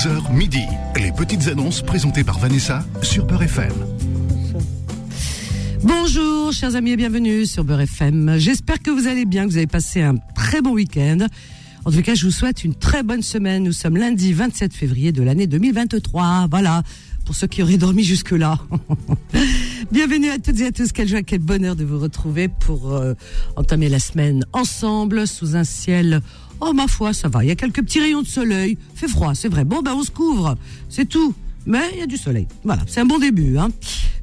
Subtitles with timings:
[0.00, 0.64] 11h midi.
[0.96, 3.72] Les petites annonces présentées par Vanessa sur Beurre FM.
[5.82, 8.38] Bonjour, chers amis, et bienvenue sur Beurre FM.
[8.38, 11.26] J'espère que vous allez bien, que vous avez passé un très bon week-end.
[11.84, 13.62] En tout cas, je vous souhaite une très bonne semaine.
[13.62, 16.46] Nous sommes lundi 27 février de l'année 2023.
[16.50, 16.82] Voilà,
[17.26, 18.58] pour ceux qui auraient dormi jusque-là.
[19.92, 20.92] Bienvenue à toutes et à tous.
[20.92, 23.12] Quelle joie, quel bonheur de vous retrouver pour euh,
[23.54, 26.22] entamer la semaine ensemble sous un ciel.
[26.60, 27.42] Oh ma foi, ça va.
[27.44, 28.76] Il y a quelques petits rayons de soleil.
[28.94, 29.64] Fait froid, c'est vrai.
[29.64, 30.56] Bon, ben on se couvre,
[30.88, 31.34] c'est tout.
[31.66, 32.46] Mais il y a du soleil.
[32.64, 33.58] Voilà, c'est un bon début.
[33.58, 33.68] Hein.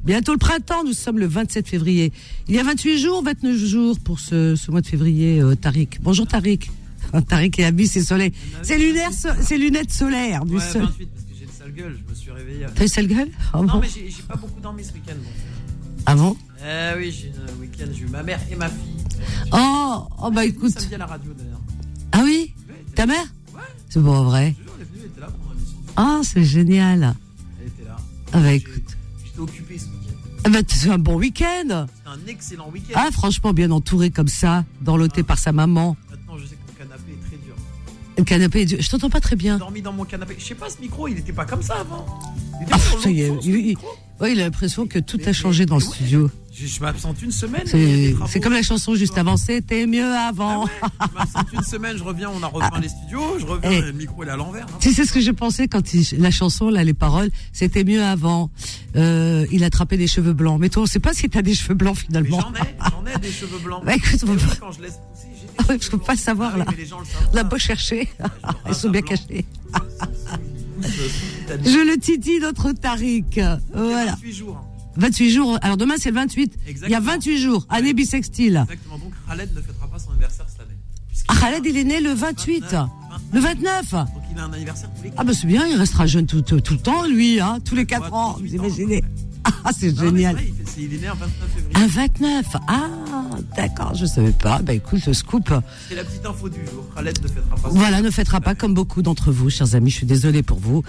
[0.04, 2.12] Bientôt le printemps, nous sommes le 27 février.
[2.48, 5.98] Il y a 28 jours, 29 jours pour ce, ce mois de février, euh, Tariq.
[6.00, 6.70] Bonjour Tariq.
[7.28, 8.32] Tariq est habillé, c'est soleil.
[8.62, 10.82] C'est lunaire, c'est lunettes solaires du Ouais, sol.
[10.82, 12.66] 28 parce que j'ai une sale gueule, je me suis réveillé.
[12.74, 13.28] T'as une sale gueule?
[13.52, 13.80] Ah Non, bon?
[13.80, 15.14] mais j'ai pas beaucoup dormi ce week-end.
[15.14, 15.32] donc.
[16.06, 16.36] Ah bon?
[16.60, 18.94] Eh oui, j'ai un week-end, j'ai eu ma mère et ma fille.
[19.52, 20.74] Oh, oh bah Ça écoute.
[20.82, 21.60] me dit à la radio d'ailleurs.
[22.18, 22.52] Ah oui
[22.96, 23.22] Ta mère
[23.54, 24.54] Ouais, C'est pas vrai.
[25.96, 27.14] Ah, c'est génial.
[27.60, 27.96] Elle était là.
[28.32, 28.96] Ah bah J'ai- écoute.
[29.24, 30.40] J'étais occupé ce week-end.
[30.44, 31.86] Ah bah c'est un bon week-end.
[31.86, 32.92] C'était un excellent week-end.
[32.96, 35.96] Ah franchement bien entouré comme ça, dorloté par sa maman.
[36.10, 37.54] Maintenant, je sais que mon canapé est très dur.
[38.16, 38.78] Le canapé, est dur.
[38.80, 39.58] je t'entends pas très J'ai bien.
[39.58, 40.34] dormi dans mon canapé.
[40.38, 42.04] Je sais pas, ce micro, il était pas comme ça avant.
[42.60, 43.86] Il était Ah, sur il- le il- micro.
[44.20, 45.94] Ouais, il a l'impression que tout Mais- a changé dans le mais ouais.
[45.94, 46.30] studio.
[46.60, 47.64] Je, je m'absente une semaine.
[48.26, 50.64] C'est comme la chanson juste avant, c'était mieux Ah avant.
[50.64, 53.80] ouais, je m'absente une semaine, je reviens, on a repeint les studios, je reviens, Eh.
[53.82, 54.64] le micro est à l'envers.
[54.66, 54.78] hein.
[54.80, 58.02] Tu sais ce que j'ai pensé quand il- la chanson, là, les paroles, c'était mieux
[58.02, 58.50] avant.
[58.96, 60.58] Euh, il attrapait des cheveux blancs.
[60.60, 62.40] Mais toi, on sait pas si t'as des cheveux blancs finalement.
[62.40, 63.84] j'en ai, j'en ai des cheveux blancs.
[63.84, 66.58] Bah, écoute, on peut quand je laisse pousser, j'ai Ah je peux pas savoir, Ah
[66.58, 66.64] là.
[67.32, 67.44] On a pas.
[67.44, 68.08] beau chercher,
[68.68, 69.44] ils sont bien cachés.
[70.80, 73.40] Je Je le titille notre Tariq.
[73.74, 74.12] Voilà.
[74.12, 74.64] 28 jours.
[74.98, 75.58] 28 jours.
[75.62, 76.52] Alors demain, c'est le 28.
[76.54, 77.00] Il y a Exactement.
[77.00, 77.66] 28 jours.
[77.68, 78.64] Année bissextile.
[78.68, 78.98] Exactement.
[78.98, 80.76] Donc Khaled ne fêtera pas son anniversaire cette année.
[81.28, 82.62] Ah, Khaled, il est né le 28.
[82.64, 82.88] 29.
[83.32, 83.90] Le 29.
[83.92, 86.42] Donc il a un anniversaire tous les Ah, bah c'est bien, il restera jeune tout,
[86.42, 88.32] tout, tout le temps, lui, hein, tous les 4 Ouais, ans.
[88.34, 89.04] 38 Vous imaginez
[89.78, 90.36] c'est génial.
[90.36, 91.74] c'est vrai, il, fait- c'est- il est né un 29 février.
[91.74, 92.46] Un 29.
[92.68, 92.88] Ah,
[93.56, 94.60] d'accord, je savais pas.
[94.62, 95.52] Bah écoute, le scoop.
[95.88, 96.84] C'est la petite info du jour.
[96.94, 99.90] Khaled ne fêtera pas Voilà, ne fêtera pas comme beaucoup d'entre vous, chers amis.
[99.90, 100.82] Je suis désolée pour vous.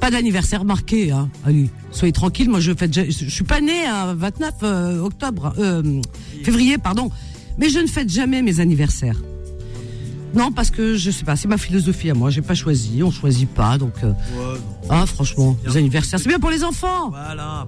[0.00, 1.28] Pas d'anniversaire marqué, hein.
[1.44, 2.50] Allez, soyez tranquilles.
[2.50, 6.00] Moi, je fête, je, je suis pas née un 29 euh, octobre, euh,
[6.44, 7.10] février, pardon.
[7.58, 9.16] Mais je ne fête jamais mes anniversaires.
[10.34, 12.28] Non, parce que je sais pas, c'est ma philosophie à moi.
[12.28, 13.94] J'ai pas choisi, on choisit pas, donc.
[14.04, 14.88] euh, Ouais, non.
[14.90, 17.08] ah, franchement, les anniversaires, c'est bien pour les enfants.
[17.08, 17.66] Voilà.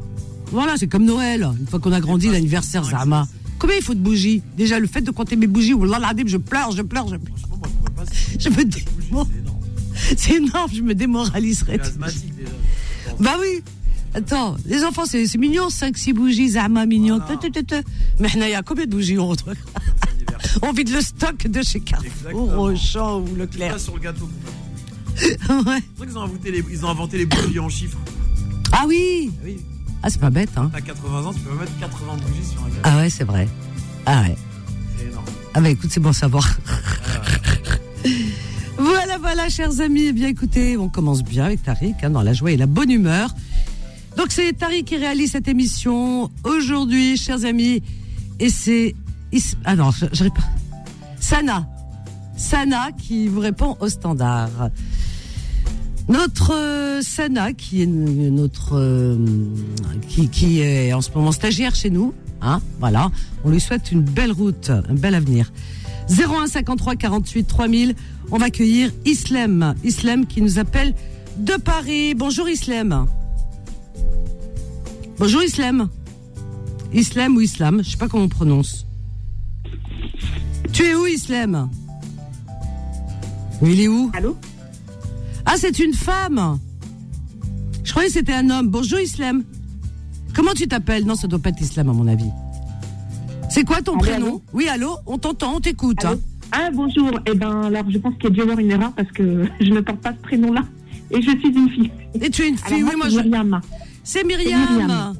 [0.52, 1.46] Voilà, c'est comme Noël.
[1.60, 3.26] Une fois qu'on a grandi, l'anniversaire, Zama.
[3.58, 6.36] Combien il faut de bougies Déjà, le fait de compter mes bougies, wallah l'adib, je
[6.36, 7.36] pleure, je pleure, je pleure.
[7.38, 7.66] Franchement,
[7.96, 8.04] moi,
[8.38, 8.84] je me dé-
[10.16, 10.70] C'est énorme.
[10.72, 11.80] Je me démoraliserais.
[13.20, 13.62] Bah oui.
[14.14, 17.20] Attends, les enfants, c'est mignon, 5-6 bougies, Zama, mignon.
[18.20, 19.54] Mais il y a combien de bougies on retrouve.
[20.62, 22.58] On vide le stock de chez Carrefour.
[22.58, 23.78] Auchan ou Leclerc.
[23.80, 24.28] Sur le gâteau.
[25.20, 25.26] Ouais.
[25.48, 27.98] C'est vrai qu'ils ont inventé les, ils ont inventé les bougies en chiffres.
[28.70, 29.56] Ah oui Ah Oui,
[30.02, 32.68] Ah, c'est pas bête, hein t'as 80 ans, tu peux mettre 80 bougies sur un
[32.68, 32.80] gâteau.
[32.84, 33.48] Ah ouais, c'est vrai.
[34.06, 34.36] Ah ouais.
[34.96, 35.24] C'est énorme.
[35.54, 36.48] Ah bah écoute, c'est bon à savoir.
[36.68, 36.78] Ah,
[38.78, 40.06] Voilà, voilà, chers amis.
[40.06, 42.90] Eh bien, écoutez, on commence bien avec Tariq, hein, dans la joie et la bonne
[42.90, 43.34] humeur.
[44.16, 47.82] Donc, c'est Tariq qui réalise cette émission aujourd'hui, chers amis.
[48.38, 48.94] Et c'est...
[49.64, 50.44] Ah non, je j'arrive pas.
[51.18, 51.66] Sana.
[52.36, 54.70] Sana qui vous répond au standard.
[56.08, 58.78] Notre euh, Sana, qui est notre...
[58.78, 59.16] euh,
[60.08, 62.14] qui, est en ce moment stagiaire chez nous.
[62.40, 63.10] Hein, voilà.
[63.44, 65.52] On lui souhaite une belle route, un bel avenir.
[66.08, 67.94] 01 53 48 3000.
[68.30, 69.74] On va accueillir Islem.
[69.84, 70.94] Islem qui nous appelle
[71.36, 72.14] de Paris.
[72.14, 73.06] Bonjour Islem.
[75.18, 75.88] Bonjour Islem.
[76.94, 78.86] Islem ou Islam, je sais pas comment on prononce.
[80.72, 81.68] Tu es où Islem?
[83.60, 84.10] Oui, il est où?
[84.14, 84.36] Allô?
[85.50, 86.58] Ah, c'est une femme.
[87.82, 88.68] Je croyais que c'était un homme.
[88.68, 89.44] Bonjour Islem.
[90.34, 91.04] Comment tu t'appelles?
[91.06, 92.28] Non, ça doit pas être Islam à mon avis.
[93.50, 94.26] C'est quoi ton Allô, prénom?
[94.26, 94.42] allô?
[94.52, 94.96] Oui, allô?
[95.06, 96.04] On t'entend, on t'écoute.
[96.04, 96.18] Hein.
[96.52, 98.92] Ah bonjour, eh ben alors je pense qu'il y a dû y avoir une erreur
[98.92, 100.62] parce que je ne porte pas ce prénom-là
[101.10, 101.90] et je suis une fille.
[102.20, 103.20] Et tu es une Alors fille, moi, oui, moi c'est je.
[103.28, 103.60] Myriam
[104.04, 104.60] C'est Myriam.
[104.70, 105.14] Myriam.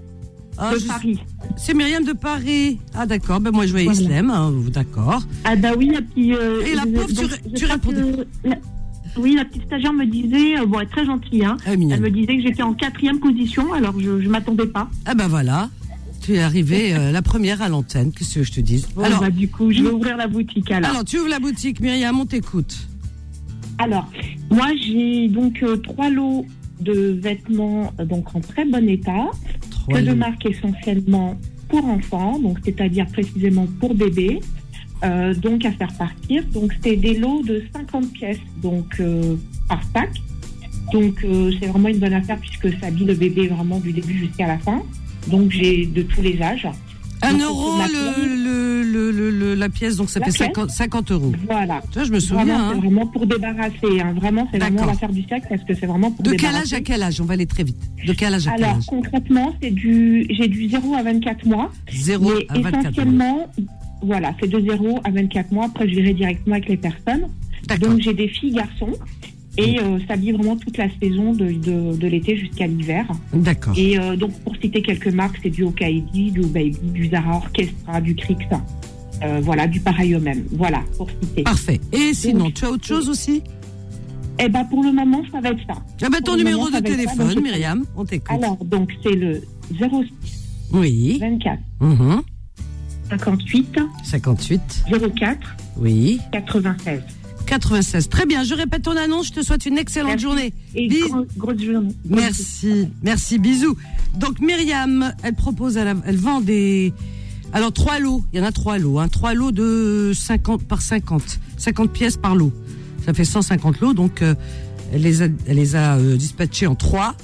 [0.59, 1.19] Ah, de je- Paris.
[1.57, 2.79] C'est Myriam de Paris.
[2.95, 4.01] Ah d'accord, ben moi je vois Voilà.
[4.01, 5.23] Islam, hein, d'accord.
[5.45, 6.33] Ah bah oui, la petite...
[6.35, 8.03] euh, Et la pauvre, tu je tu crois répondais.
[8.43, 8.57] que la-
[9.17, 11.79] Oui, la petite stagiaire me disait, euh, bon, elle est très gentille, hein, Ah, elle
[12.01, 14.89] me disait que j'étais en quatrième position, alors je ne m'attendais pas.
[15.07, 15.71] Ah ben voilà,
[16.23, 19.21] tu es arrivée euh, la première à l'antenne, qu'est-ce que je te dis Bon, Alors,
[19.21, 20.91] bah, du coup, je vais ouvrir la boutique alors.
[20.91, 22.77] alors tu ouvres la boutique, Myriam, on t'écoute.
[23.79, 24.11] Alors,
[24.51, 26.45] moi, j'ai donc euh, trois lots
[26.81, 29.27] de vêtements euh, donc en très bon état,
[29.71, 30.17] Trois que de lots.
[30.17, 31.39] marque essentiellement
[31.69, 34.41] pour enfants, donc c'est-à-dire précisément pour bébés,
[35.05, 36.45] euh, donc à faire partir.
[36.53, 39.37] Donc c'était des lots de 50 pièces donc euh,
[39.69, 40.11] par pack.
[40.93, 44.19] Donc euh, c'est vraiment une bonne affaire puisque ça habille le bébé vraiment du début
[44.19, 44.83] jusqu'à la fin.
[45.29, 46.67] Donc j'ai de tous les âges.
[47.21, 51.11] Un Donc, euro le, le, le, la pièce, donc ça La fait pièce 50, 50
[51.11, 51.33] euros.
[51.49, 51.83] Voilà.
[51.93, 52.69] Vois, je me Vraiment, souviens.
[52.71, 52.81] c'est hein.
[52.81, 54.01] vraiment pour débarrasser.
[54.01, 54.13] hein.
[54.15, 56.61] Vraiment, c'est vraiment l'affaire du siècle parce que c'est vraiment pour De quel débarrasser.
[56.61, 57.21] âge à quel âge?
[57.21, 57.77] On va aller très vite.
[58.07, 58.87] De quel âge à quel Alors âge?
[58.87, 61.73] concrètement, c'est du j'ai du 0 à 24 mois.
[61.93, 62.79] 0 mais à 24 euros.
[62.81, 63.47] essentiellement,
[64.03, 65.67] voilà, c'est de 0 à 24 mois.
[65.67, 67.27] Après, je verrai directement avec les personnes.
[67.81, 68.93] Donc j'ai des filles, garçons.
[69.61, 73.05] Et euh, ça habille vraiment toute la saison de, de, de l'été jusqu'à l'hiver.
[73.33, 73.75] D'accord.
[73.77, 78.01] Et euh, donc pour citer quelques marques, c'est du Okaidi, du Baby, du Zara Orchestra,
[78.01, 78.37] du Crix.
[79.25, 80.45] Euh, voilà, du pareil au même.
[80.53, 81.43] Voilà, pour citer.
[81.43, 81.81] Parfait.
[81.93, 83.43] Et sinon, Donc, tu as autre chose aussi?
[84.39, 85.75] Eh ben pour le moment, ça va être ça.
[86.03, 88.31] Ah bah, ton numéro moment, de ça ça, téléphone, je- Myriam, on t'écoute.
[88.41, 89.43] Alors, donc c'est le
[89.77, 91.19] 06 Oui.
[91.21, 92.23] 24 Mhm.
[93.11, 94.85] 58 58.
[95.17, 96.21] 04 Oui.
[96.33, 97.01] 96.
[97.47, 98.09] 96.
[98.11, 98.45] Très bien.
[98.45, 99.29] Je répète ton annonce.
[99.29, 100.23] Je te souhaite une excellente Merci.
[100.25, 100.53] journée.
[100.75, 101.95] Et Bis- gros- grosse journée.
[102.05, 103.77] Merci, merci, bisous.
[104.17, 106.93] Donc Myriam, elle propose, elle, elle vend des,
[107.53, 110.83] alors trois lots, il y en a trois lots, hein, trois lots de 50 par
[110.83, 112.53] 50, 50 pièces par lot.
[113.07, 114.35] Ça fait 150 lots, donc euh,
[114.93, 117.15] elle les a, elle les a euh, dispatchés en trois,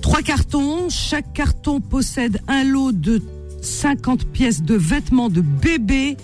[0.00, 0.88] trois cartons.
[0.88, 3.20] Chaque carton possède un lot de
[3.68, 6.16] 50 pièces de vêtements de bébé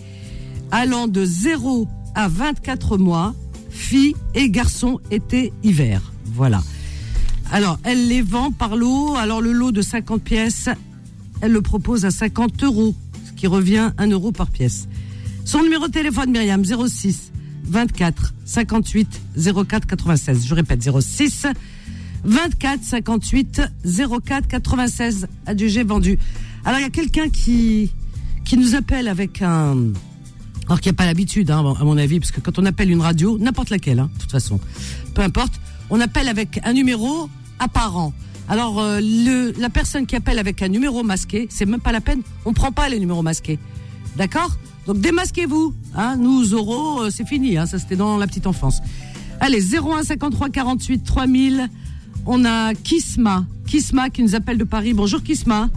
[0.70, 3.34] allant de 0 à 24 mois,
[3.70, 6.12] filles et garçons été hiver.
[6.24, 6.62] Voilà.
[7.52, 9.14] Alors, elle les vend par lot.
[9.16, 10.68] Alors, le lot de 50 pièces,
[11.40, 12.94] elle le propose à 50 euros,
[13.26, 14.88] ce qui revient 1 euro par pièce.
[15.44, 17.30] Son numéro de téléphone, Myriam, 06
[17.64, 19.20] 24 58
[19.68, 20.46] 04 96.
[20.46, 21.46] Je répète, 06
[22.24, 23.62] 24 58
[24.24, 25.26] 04 96.
[25.46, 26.18] Adjugé vendu.
[26.64, 27.90] Alors, il y a quelqu'un qui,
[28.44, 29.92] qui nous appelle avec un,
[30.66, 32.90] alors qu'il n'y a pas l'habitude, hein, à mon avis, parce que quand on appelle
[32.90, 34.58] une radio, n'importe laquelle, hein, de toute façon,
[35.14, 37.28] peu importe, on appelle avec un numéro
[37.58, 38.14] apparent.
[38.48, 42.00] Alors, euh, le, la personne qui appelle avec un numéro masqué, c'est même pas la
[42.00, 43.58] peine, on prend pas les numéros masqués.
[44.16, 44.56] D'accord?
[44.86, 45.74] Donc, démasquez-vous.
[45.94, 48.80] Hein, nous, euros, euh, c'est fini, hein, ça c'était dans la petite enfance.
[49.40, 51.68] Allez, 01 53 48 3000.
[52.26, 53.44] On a Kisma.
[53.66, 54.94] Kisma qui nous appelle de Paris.
[54.94, 55.68] Bonjour Kisma.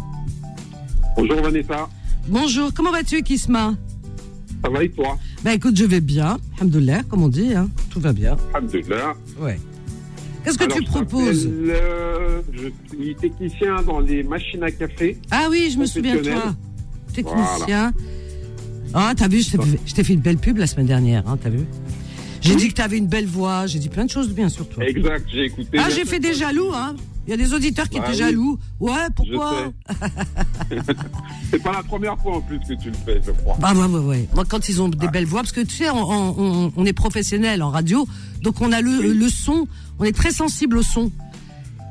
[1.17, 1.89] Bonjour Vanessa,
[2.27, 3.73] Bonjour, comment vas-tu Kisma?
[4.63, 5.17] Ça va et toi?
[5.43, 7.69] Bah écoute, je vais bien, alhamdoulilah, comme on dit, hein.
[7.89, 8.35] tout va bien.
[8.53, 9.13] Alhamdulillah.
[9.39, 9.59] Ouais.
[10.43, 11.47] Qu'est-ce que Alors, tu je proposes?
[11.47, 15.17] euh, Je suis technicien dans les machines à café.
[15.31, 16.55] Ah oui, je me souviens de toi.
[17.13, 17.93] Technicien.
[18.93, 21.59] Ah, t'as vu, je t'ai fait- une belle pub la semaine dernière, hein, t'as vu?
[22.41, 24.67] J'ai dit que t'avais une belle voix, j'ai dit plein de choses de bien sur
[24.69, 24.83] toi.
[24.85, 25.77] Exact, j'ai écouté.
[25.79, 26.95] Ah, j'ai fait des jaloux, hein.
[27.27, 28.17] Il y a des auditeurs qui Bah étaient oui.
[28.19, 28.57] jaloux.
[28.79, 29.73] Ouais, pourquoi
[31.51, 33.57] C'est pas la première fois en plus que tu le fais, je crois.
[33.59, 34.29] Bah ouais, ouais, ouais.
[34.33, 35.97] Moi, quand ils ont des belles voix, parce que tu sais, on,
[36.39, 38.07] on, on est professionnel en radio,
[38.43, 39.67] donc on a le, le son,
[39.99, 41.11] on est très sensible au son.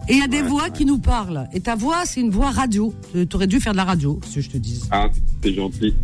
[0.09, 0.71] Et il y a des Ouais, voix ouais.
[0.71, 1.49] qui nous parlent.
[1.53, 2.94] Et ta voix, c'est une voix radio.
[3.12, 4.83] Tu aurais dû faire de la radio, si je te dis.
[4.91, 5.09] Ah,
[5.43, 5.94] c'est gentil.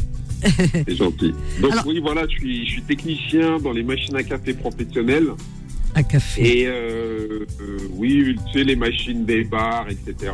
[0.42, 1.32] c'est gentil.
[1.60, 5.28] Donc Alors- oui, voilà, je suis, je suis technicien dans les machines à café professionnelles.
[5.94, 6.60] Un café.
[6.62, 10.32] Et euh, euh, oui, tu sais, les machines des bars, etc.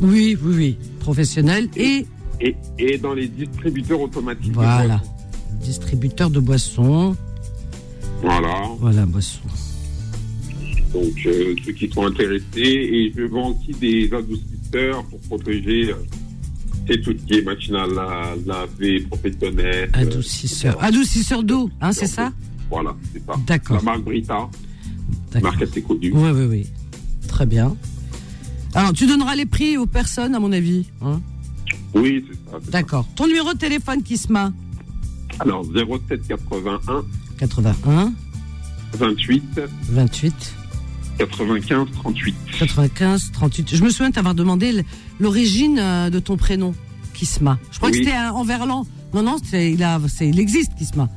[0.00, 0.76] Oui, oui, oui.
[1.00, 2.04] Professionnel et
[2.40, 4.52] Et, et dans les distributeurs automatiques.
[4.52, 4.96] Voilà.
[4.98, 5.12] boissons.
[5.62, 7.16] distributeur de boissons.
[8.22, 8.62] Voilà.
[8.80, 9.40] Voilà, boissons.
[10.92, 12.42] Donc, euh, ceux qui sont intéressés.
[12.56, 15.94] Et je vends aussi des adoucisseurs pour protéger
[16.88, 19.90] c'est tout ce qui est machine à la- laver, professionnelle.
[19.92, 20.80] Adoucisseur.
[20.82, 22.32] Adoucisseur d'eau, hein, c'est ça
[22.70, 23.34] Voilà, c'est ça.
[23.44, 23.76] D'accord.
[23.78, 24.50] La marque Brita, D'accord.
[25.40, 26.12] Marque assez connue.
[26.14, 26.66] Oui, oui, oui.
[27.28, 27.76] Très bien.
[28.74, 30.86] Alors, tu donneras les prix aux personnes, à mon avis.
[31.02, 31.20] hein?
[31.94, 32.70] Oui, c'est ça.
[32.70, 33.06] D'accord.
[33.16, 34.52] Ton numéro de téléphone, Kisma
[35.40, 37.04] Alors, 07 81
[37.38, 38.12] 81
[38.94, 40.54] 28 28
[41.18, 42.34] 95 38.
[42.58, 43.74] 95 38.
[43.76, 44.84] Je me souviens t'avoir demandé
[45.18, 46.74] l'origine euh, de ton prénom,
[47.14, 47.58] Kisma.
[47.72, 48.86] Je crois que c'était en verlan.
[49.14, 51.08] Non, non, il, a, il existe, Kisma.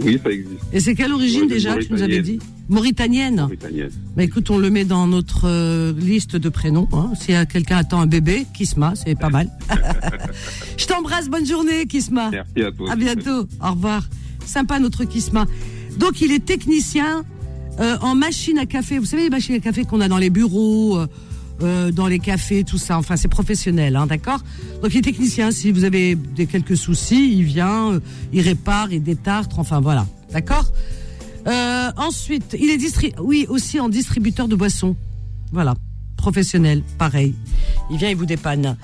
[0.00, 0.60] Oui, ça existe.
[0.72, 2.38] Et c'est quelle origine Ouais, déjà, tu nous avais dit?
[2.68, 3.36] Mauritanienne.
[3.36, 3.90] Mauritanienne.
[4.16, 6.88] Bah écoute, on le met dans notre euh, liste de prénoms.
[6.92, 7.12] Hein.
[7.18, 9.50] Si euh, quelqu'un attend un bébé, Kisma, c'est pas mal.
[10.76, 12.30] Je t'embrasse, bonne journée, Kisma.
[12.30, 12.92] Merci à toi.
[12.92, 13.46] À bientôt.
[13.62, 14.04] Au revoir.
[14.46, 15.46] Sympa notre Kisma.
[15.98, 17.24] Donc il est technicien
[17.80, 18.98] euh, en machine à café.
[18.98, 20.98] Vous savez les machines à café qu'on a dans les bureaux,
[21.62, 22.98] euh, dans les cafés, tout ça.
[22.98, 24.40] Enfin c'est professionnel, hein, d'accord?
[24.82, 25.50] Donc il est technicien.
[25.50, 28.00] Si vous avez des quelques soucis, il vient,
[28.32, 29.58] il répare, il détartre.
[29.58, 30.72] Enfin voilà, d'accord?
[31.46, 33.14] Euh, ensuite, il est distri
[33.48, 34.96] aussi en distributeur de boissons.
[35.52, 35.74] Voilà,
[36.16, 37.34] professionnel, pareil.
[37.90, 38.76] Il vient, il vous dépanne.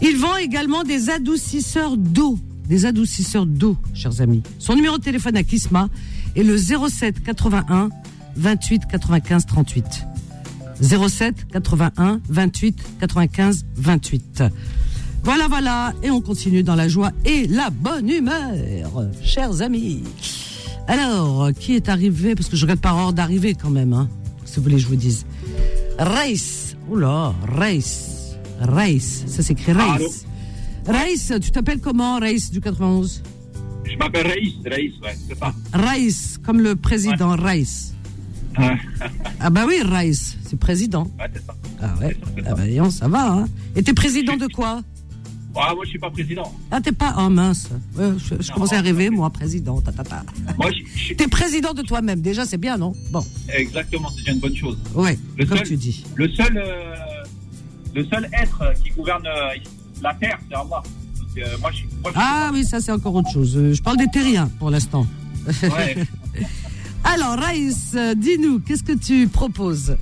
[0.00, 2.38] Il vend également des adoucisseurs d'eau.
[2.68, 4.42] Des adoucisseurs d'eau, chers amis.
[4.58, 5.88] Son numéro de téléphone à Kisma
[6.36, 7.90] est le 07 81
[8.36, 10.06] 28 95 38.
[10.80, 14.44] 07 81 28 95 28.
[15.24, 18.54] Voilà, voilà, et on continue dans la joie et la bonne humeur,
[19.22, 20.02] chers amis.
[20.88, 24.08] Alors, qui est arrivé Parce que je regarde par ordre d'arrivée quand même, hein,
[24.44, 25.24] si vous voulez que je vous dise.
[25.98, 30.24] Race, oula, Race, Race, ça s'écrit Race.
[30.86, 33.22] Race, tu t'appelles comment, Race du 91
[33.84, 35.52] Je m'appelle Raïs, Raïs, ouais, c'est ça.
[35.72, 37.94] Race, comme le président Race.
[38.58, 38.76] Ouais,
[39.40, 41.04] Ah bah oui, Race, c'est président.
[41.18, 41.54] ouais, c'est ça.
[41.80, 43.48] Ah ouais, ah bah ça va, hein.
[43.76, 44.82] Et t'es président de quoi?
[45.54, 46.52] Ah, moi, je suis pas président.
[46.70, 47.14] Ah, t'es pas.
[47.18, 47.68] Oh mince.
[47.96, 49.80] Je, je commençais à rêver, moi, président.
[49.80, 50.24] Ta, ta, ta.
[50.58, 52.92] Moi, je, je suis T'es président de toi-même, déjà, c'est bien, non?
[53.10, 54.78] Bon, exactement, c'est déjà une bonne chose.
[55.36, 56.04] Le comme seul- tu dis.
[56.14, 56.94] Le seul, euh,
[57.94, 59.54] le seul être qui gouverne euh,
[60.02, 60.82] la terre, c'est Allah.
[61.18, 61.82] Donc, euh, moi, je
[62.14, 63.54] Ah oui, ça, c'est encore autre chose.
[63.56, 65.06] Euh, Je parle des terriens, pour l'instant.
[65.62, 65.96] Ouais.
[67.04, 69.96] Alors, Raïs, euh, dis-nous, qu'est-ce que tu proposes?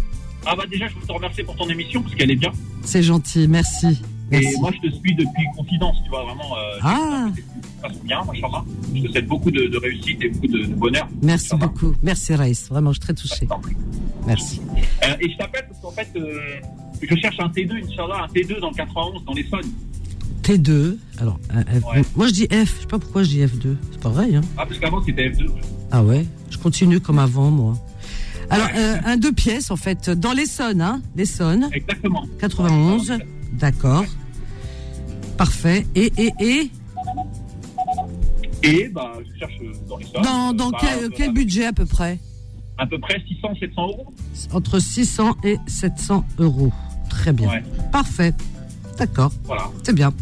[0.47, 2.53] Ah bah déjà, je veux te remercier pour ton émission parce qu'elle est bien.
[2.83, 4.01] C'est gentil, merci.
[4.31, 4.49] Merci.
[4.55, 6.57] Et moi, je te suis depuis Confidence, tu vois, vraiment.
[6.57, 7.29] Euh, Ah.
[7.83, 8.65] Ça passe bien, machallah.
[8.95, 11.09] Je te souhaite beaucoup de, de réussite et beaucoup de, de bonheur.
[11.23, 11.95] Merci beaucoup.
[12.03, 12.69] Merci, Raïs.
[12.69, 13.49] Vraiment, je suis très touchée.
[14.27, 14.61] Merci.
[15.03, 16.39] Euh, et je t'appelle parce qu'en fait, euh,
[17.03, 19.71] je cherche un T2, Inch'Allah, un T2 dans le 91, dans l'Essonne.
[20.43, 20.97] T2.
[21.19, 21.85] Alors, un F.
[21.95, 22.03] Ouais.
[22.17, 22.51] moi, je dis F.
[22.77, 23.77] Je sais pas pourquoi je dis F2.
[23.93, 25.47] C'est pas vrai, hein Ah, parce qu'avant, c'était F2.
[25.91, 26.27] Ah ouais?
[26.51, 27.75] Je continue comme avant, moi.
[28.51, 32.27] Alors, euh, un deux pièces, en fait, dans l'Essonne, hein L'Essonne, Exactement.
[32.41, 33.13] 91.
[33.53, 34.05] D'accord.
[35.37, 35.87] Parfait.
[35.95, 36.71] Et, et, et
[38.63, 39.55] Et bah, je cherche
[39.89, 40.23] dans l'Essonne.
[40.23, 42.19] Dans, dans Bah, quel, euh, quel budget à peu près?
[42.79, 44.15] À peu près 600, 700 euros.
[44.53, 46.73] Entre 600 et 700 euros.
[47.09, 47.49] Très bien.
[47.49, 47.63] Ouais.
[47.93, 48.33] Parfait.
[48.99, 49.33] D'accord.
[49.45, 49.69] Voilà.
[49.83, 50.13] C'est bien.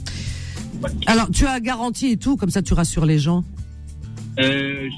[0.82, 0.90] Ouais.
[1.06, 3.44] Alors, tu as garantie et tout, comme ça tu rassures les gens?
[4.40, 4.88] Euh,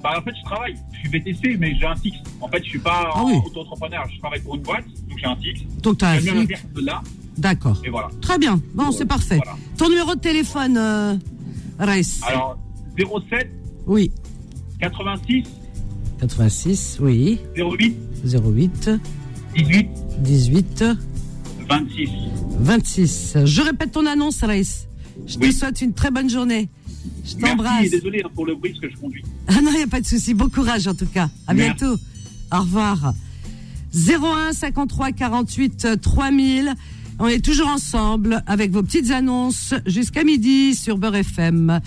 [0.00, 0.76] bah, en fait, je travaille.
[0.92, 2.18] Je suis VTC, mais j'ai un fixe.
[2.40, 3.34] En fait, je suis pas Ah oui.
[3.44, 4.04] auto-entrepreneur.
[4.12, 5.60] Je travaille pour une boîte, donc j'ai un fixe.
[5.82, 6.62] Donc, tu as un fixe.
[6.76, 7.02] là,
[7.38, 7.80] D'accord.
[7.84, 8.08] et voilà.
[8.20, 8.60] Très bien.
[8.74, 9.38] Bon, c'est parfait.
[9.44, 9.58] Voilà.
[9.76, 11.14] Ton numéro de téléphone, euh,
[11.78, 12.58] Alors,
[12.98, 13.50] 07
[13.86, 14.10] Oui.
[14.80, 15.44] 86
[16.20, 17.38] 86, oui.
[17.56, 18.90] 08 08
[19.54, 19.88] 18
[20.20, 20.84] 18
[21.68, 22.08] 26.
[22.60, 23.36] 26.
[23.44, 24.86] Je répète ton annonce, Raïs.
[25.26, 26.68] Je te souhaite une très bonne journée.
[27.24, 27.90] Je t'embrasse.
[27.90, 29.22] désolé hein, pour le bruit parce que je conduis.
[29.48, 30.34] Ah non, il n'y a pas de souci.
[30.34, 31.28] Bon courage en tout cas.
[31.46, 31.74] À Merci.
[31.78, 32.00] bientôt.
[32.52, 33.12] Au revoir.
[33.94, 36.74] 01 53 48 3000.
[37.18, 41.80] On est toujours ensemble avec vos petites annonces jusqu'à midi sur Beurre FM.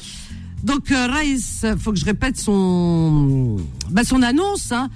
[0.64, 3.58] Donc euh, Raïs, faut que je répète son
[3.92, 4.72] bah, son annonce.
[4.72, 4.90] Hein.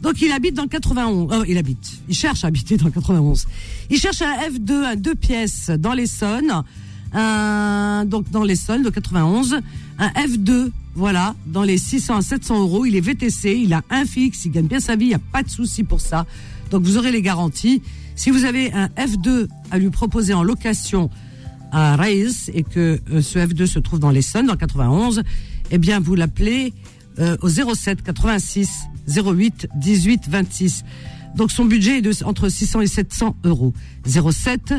[0.00, 1.30] Donc il habite dans le 91.
[1.30, 2.00] Euh, il habite.
[2.08, 3.46] Il cherche à habiter dans le 91.
[3.90, 6.62] Il cherche un F2, un deux pièces dans l'Essonne.
[7.12, 9.60] Donc dans l'Essonne de 91.
[9.98, 12.86] Un F2, voilà, dans les 600 à 700 euros.
[12.86, 15.18] Il est VTC, il a un fixe, il gagne bien sa vie, il n'y a
[15.18, 16.24] pas de souci pour ça.
[16.70, 17.82] Donc vous aurez les garanties.
[18.16, 21.10] Si vous avez un F2 à lui proposer en location
[21.70, 25.22] à Reis et que euh, ce F2 se trouve dans l'Essonne, dans le 91,
[25.70, 26.72] eh bien vous l'appelez
[27.18, 28.70] euh, au 07 86
[29.06, 30.84] 08 18 26.
[31.36, 33.74] Donc son budget est entre 600 et 700 euros.
[34.06, 34.74] 07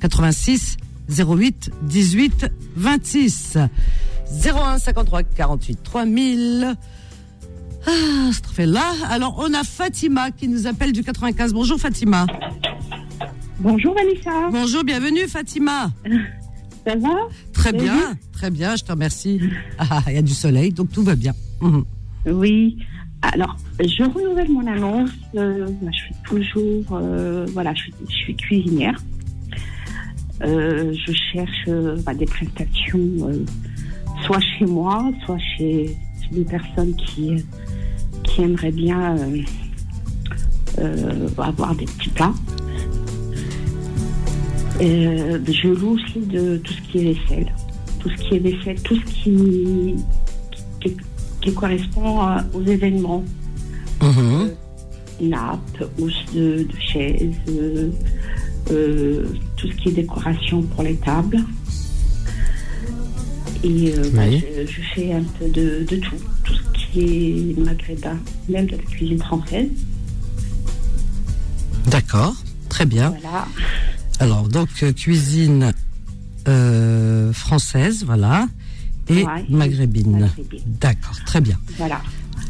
[0.00, 0.76] 86
[1.08, 2.46] 08 18
[2.76, 3.58] 26.
[4.44, 6.76] 01 53 48 3000.
[7.86, 7.90] Ah,
[8.58, 8.92] là.
[9.08, 11.52] Alors on a Fatima qui nous appelle du 95.
[11.52, 12.26] Bonjour Fatima.
[13.60, 15.90] Bonjour Vanessa, Bonjour, bienvenue Fatima.
[16.86, 17.28] ça va?
[17.52, 19.40] Très bien, très bien, je te remercie.
[19.78, 21.32] Ah, il y a du soleil, donc tout va bien.
[21.60, 21.84] Mhm.
[22.26, 22.78] Oui.
[23.22, 25.10] Alors, je renouvelle mon annonce.
[25.36, 29.00] Euh, je suis toujours, euh, voilà, je suis, je suis cuisinière.
[30.42, 31.68] Euh, je cherche
[32.04, 32.98] bah, des prestations,
[34.24, 37.36] soit chez moi, soit chez, chez des personnes qui,
[38.24, 39.16] qui aimeraient bien
[41.38, 42.34] avoir des petits plats.
[44.82, 47.52] Euh, je loue aussi de tout ce qui est vaisselle,
[48.00, 49.94] tout ce qui est vaisselle, tout ce qui,
[50.80, 50.96] qui,
[51.40, 52.20] qui correspond
[52.52, 53.24] aux événements,
[55.20, 57.90] nappes, housses de, de chaises, euh,
[58.70, 59.24] euh,
[59.56, 61.38] tout ce qui est décoration pour les tables.
[63.62, 67.58] Et euh, bah, je, je fais un peu de, de tout, tout ce qui est
[67.58, 69.70] maghrébin, même de la cuisine française.
[71.86, 72.34] D'accord,
[72.68, 73.10] très bien.
[73.10, 73.46] Voilà.
[74.22, 75.72] Alors, donc, euh, cuisine
[76.48, 78.46] euh, française, voilà,
[79.08, 79.44] et Ouais.
[79.48, 80.12] maghrébine.
[80.20, 80.60] Maghrébine.
[80.80, 81.58] D'accord, très bien.
[81.76, 82.00] Voilà.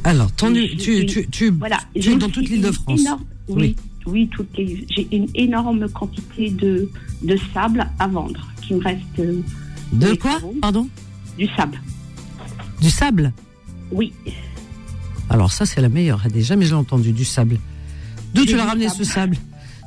[0.05, 1.79] Alors, ton, tu, tu, tu, Voilà.
[1.99, 3.00] tu es dans toute l'île de France.
[3.00, 3.76] énorme- oui,
[4.07, 6.91] oui, j'ai une énorme quantité de,
[7.23, 9.41] de sable à vendre qui me reste euh,
[9.93, 10.55] De quoi travaux.
[10.61, 10.88] Pardon?
[11.38, 11.81] Du sable.
[12.81, 13.33] Du sable?
[13.93, 14.12] Oui,
[15.31, 16.21] Alors ça, c'est la meilleure.
[16.25, 16.43] Hadé.
[16.43, 17.59] Jamais je l'ai entendu, du sable.
[18.35, 19.05] D'où tu l'as ramené sable.
[19.05, 19.37] ce sable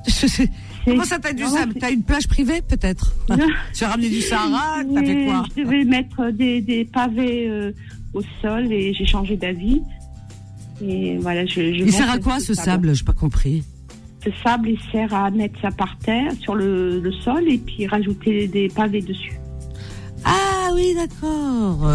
[0.85, 3.13] Comment ça t'as du Non, sable T'as une plage privée peut-être.
[3.73, 7.71] Tu as ramené du Sahara T'as fait quoi Je devais mettre des, des pavés euh,
[8.13, 9.81] au sol et j'ai changé d'avis.
[10.81, 13.63] Et voilà, je, je Il sert à quoi ce sable J'ai pas compris.
[14.23, 17.85] Ce sable, il sert à mettre ça par terre, sur le, le sol, et puis
[17.85, 19.39] rajouter des pavés dessus.
[20.23, 21.91] Ah oui, d'accord.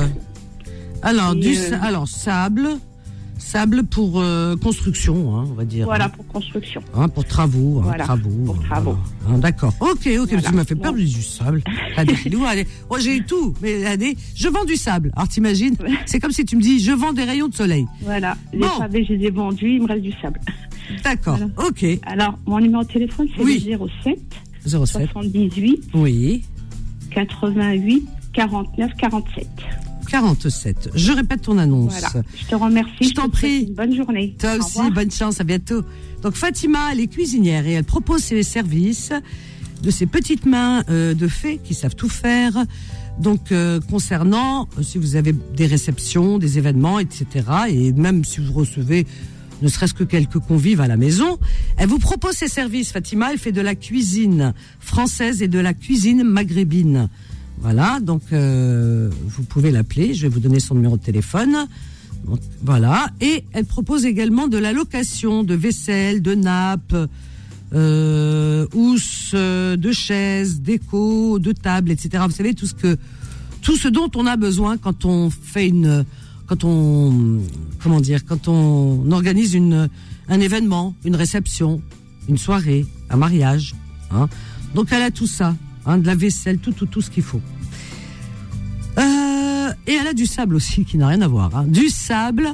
[1.03, 2.69] Alors, Et, du euh, alors sable,
[3.51, 5.87] sable pour euh, construction, hein, on va dire.
[5.87, 6.09] Voilà, hein.
[6.11, 6.81] pour construction.
[6.95, 8.45] Hein, pour travaux, hein, Voilà, travaux.
[8.47, 8.97] pour hein, travaux.
[9.23, 9.37] voilà.
[9.37, 9.75] Hein, D'accord.
[9.81, 11.63] Ok, ok, que tu m'as fait peur j'ai du sable.
[12.89, 15.11] Moi, j'ai eu tout, mais allez, je vends du sable.
[15.17, 15.77] Alors, t'imagines.
[16.07, 17.87] C'est comme si tu me dis, je vends des rayons de soleil.
[18.03, 18.69] Voilà, les Bon.
[18.79, 20.41] pavés, je les ai vendus, il me reste du sable.
[21.03, 21.37] D'accord.
[21.37, 21.69] Voilà.
[21.69, 21.85] Ok.
[22.07, 23.65] Alors, mon numéro de téléphone, c'est Oui.
[23.69, 24.19] le 07
[24.65, 24.87] 07.
[24.87, 26.45] 78 Oui.
[27.11, 29.49] 88 49 47.
[30.11, 30.91] 47.
[30.95, 31.93] Je répète ton annonce.
[31.93, 32.27] Voilà.
[32.37, 32.93] Je te remercie.
[33.01, 33.65] Je t'en prie.
[33.69, 34.35] Une bonne journée.
[34.39, 34.91] Toi Au aussi, revoir.
[34.91, 35.83] bonne chance, à bientôt.
[36.23, 39.13] Donc Fatima, elle est cuisinière et elle propose ses services
[39.83, 42.65] de ses petites mains euh, de fées qui savent tout faire.
[43.21, 47.27] Donc euh, concernant euh, si vous avez des réceptions, des événements, etc.
[47.69, 49.07] Et même si vous recevez
[49.63, 51.39] ne serait-ce que quelques convives à la maison,
[51.77, 52.93] elle vous propose ses services.
[52.93, 57.11] Fatima, elle fait de la cuisine française et de la cuisine maghrébine.
[57.61, 60.15] Voilà, donc euh, vous pouvez l'appeler.
[60.15, 61.67] Je vais vous donner son numéro de téléphone.
[62.63, 63.11] Voilà.
[63.21, 66.95] Et elle propose également de la location de vaisselle, de nappes,
[67.75, 68.67] euh,
[69.35, 72.25] euh, de chaises, déco, de tables, etc.
[72.27, 72.97] Vous savez tout ce que,
[73.63, 76.05] tout ce dont on a besoin quand on fait une,
[76.47, 77.41] quand on,
[77.83, 79.89] comment dire, quand on organise une,
[80.29, 81.83] un événement, une réception,
[82.29, 83.75] une soirée, un mariage.
[84.11, 84.29] Hein.
[84.75, 85.55] Donc elle a tout ça,
[85.91, 87.41] hein, de la vaisselle, tout, tout, tout ce qu'il faut.
[88.99, 91.55] Euh, et elle a du sable aussi, qui n'a rien à voir.
[91.57, 91.65] hein.
[91.67, 92.49] Du sable.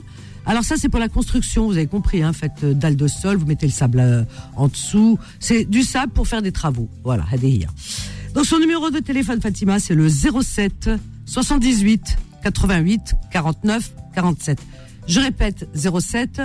[0.44, 2.22] Alors ça, c'est pour la construction, vous avez compris.
[2.22, 4.22] Hein, faites euh, dalle de sol, vous mettez le sable euh,
[4.54, 5.18] en dessous.
[5.40, 6.88] C'est du sable pour faire des travaux.
[7.04, 7.68] Voilà, Hadehiya.
[8.34, 10.90] Donc son numéro de téléphone, Fatima, c'est le 07
[11.24, 14.58] 78 88 49 47.
[15.08, 16.42] Je répète, 07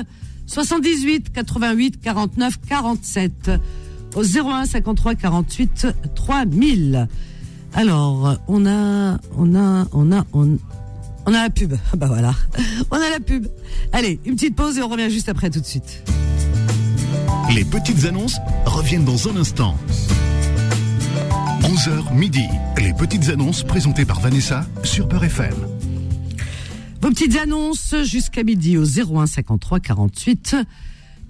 [0.48, 3.52] 78 88 49 47
[4.16, 7.08] au 01 53 48 3000.
[7.74, 10.58] Alors, on a, on a, on a, on,
[11.26, 11.74] on a la pub.
[11.94, 12.34] Ah Bah voilà,
[12.92, 13.48] on a la pub.
[13.94, 16.04] Allez, une petite pause et on revient juste après tout de suite.
[17.54, 19.76] Les petites annonces reviennent dans un instant.
[21.62, 22.46] 11h midi.
[22.78, 25.54] Les petites annonces présentées par Vanessa sur Peur FM.
[27.02, 30.56] Vos petites annonces jusqu'à midi au 01 53 48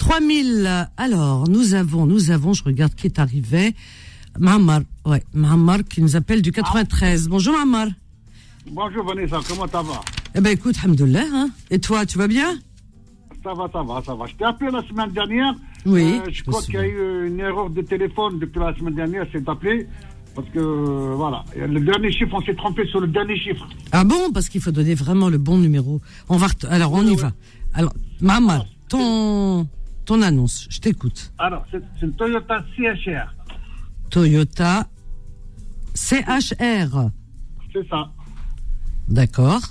[0.01, 0.87] 3000.
[0.97, 3.75] Alors, nous avons, nous avons, je regarde qui est arrivé.
[4.39, 7.29] Mahamar, ouais, Mahamar qui nous appelle du 93.
[7.29, 7.87] Bonjour Mahamar.
[8.71, 10.01] Bonjour Vanessa, comment ça va?
[10.33, 11.49] Eh ben écoute, Hamdoulah, hein.
[11.69, 12.57] Et toi, tu vas bien?
[13.43, 14.25] Ça va, ça va, ça va.
[14.25, 15.53] Je t'ai appelé la semaine dernière.
[15.85, 18.95] Oui, Euh, je crois qu'il y a eu une erreur de téléphone depuis la semaine
[18.95, 19.85] dernière, c'est appelé.
[20.33, 23.67] Parce que, euh, voilà, le dernier chiffre, on s'est trompé sur le dernier chiffre.
[23.91, 24.31] Ah bon?
[24.33, 26.01] Parce qu'il faut donner vraiment le bon numéro.
[26.27, 27.33] On va, alors on y va.
[27.75, 29.67] Alors, Mahamar, ton,
[30.05, 31.31] ton annonce, je t'écoute.
[31.37, 33.33] Alors, c'est une Toyota CHR.
[34.09, 34.87] Toyota
[35.95, 37.09] CHR.
[37.73, 38.11] C'est ça.
[39.07, 39.61] D'accord.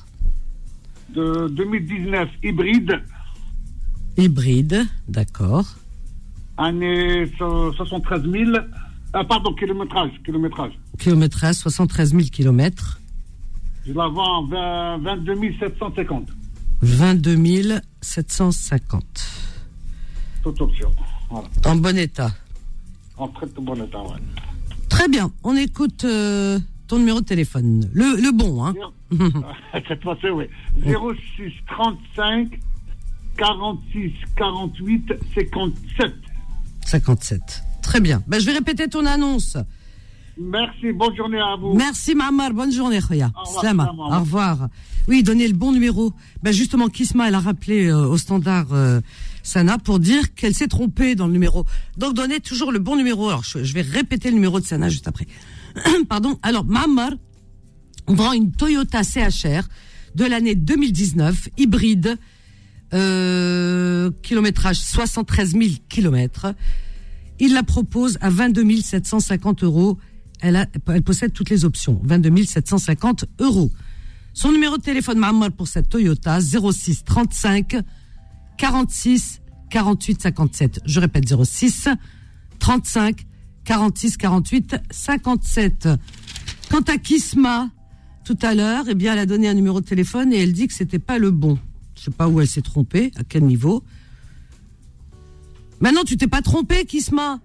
[1.15, 3.03] De 2019, hybride,
[4.17, 5.65] Hybride, d'accord.
[6.59, 8.51] année so- 73 000.
[9.13, 10.73] Ah, pardon, kilométrage, kilométrage.
[10.99, 13.01] Kilométrage 73 000 kilomètres.
[13.87, 16.29] Je la vends 20 22 750.
[16.83, 19.03] 22 750.
[20.51, 20.91] Toute option.
[21.31, 21.49] Voilà.
[21.65, 22.33] En bon état.
[23.17, 24.19] En très bon état, ouais.
[24.89, 25.31] Très bien.
[25.45, 26.59] On écoute euh,
[26.89, 27.89] ton numéro de téléphone.
[27.93, 28.75] Le, le bon, hein.
[29.87, 30.47] Cette fois, oui.
[30.85, 32.59] 06 35
[33.37, 36.13] 46 48 57.
[36.85, 37.63] 57.
[37.83, 38.23] Très bien.
[38.27, 39.57] Ben, je vais répéter ton annonce.
[40.41, 41.75] Merci, bonne journée à vous.
[41.75, 43.31] Merci Mamar, bonne journée Khoya.
[43.37, 43.85] Au revoir, Slama.
[43.85, 44.17] Slama.
[44.17, 44.69] Au revoir.
[45.07, 46.13] Oui, donnez le bon numéro.
[46.43, 49.01] Ben justement, Kisma, elle a rappelé euh, au standard euh,
[49.43, 51.67] Sana pour dire qu'elle s'est trompée dans le numéro.
[51.99, 53.29] Donc donnez toujours le bon numéro.
[53.29, 55.27] Alors je, je vais répéter le numéro de Sana juste après.
[56.09, 56.39] Pardon.
[56.43, 57.11] Alors Mamar,
[58.07, 59.69] vend une Toyota CHR
[60.15, 62.17] de l'année 2019, hybride,
[62.95, 66.55] euh, kilométrage 73 000 kilomètres.
[67.39, 69.99] Il la propose à 22 750 euros.
[70.41, 72.01] Elle, a, elle possède toutes les options.
[72.05, 73.71] 22 750 euros.
[74.33, 77.77] Son numéro de téléphone Mahamar pour cette Toyota 06 35
[78.57, 80.81] 46 48 57.
[80.85, 81.89] Je répète 06
[82.59, 83.27] 35
[83.65, 85.89] 46 48 57.
[86.71, 87.71] Quant à Kisma,
[88.25, 90.69] tout à l'heure, eh bien, elle a donné un numéro de téléphone et elle dit
[90.69, 91.59] que c'était pas le bon.
[91.97, 93.83] Je sais pas où elle s'est trompée, à quel niveau.
[95.81, 97.41] Maintenant, tu t'es pas trompé, Kisma.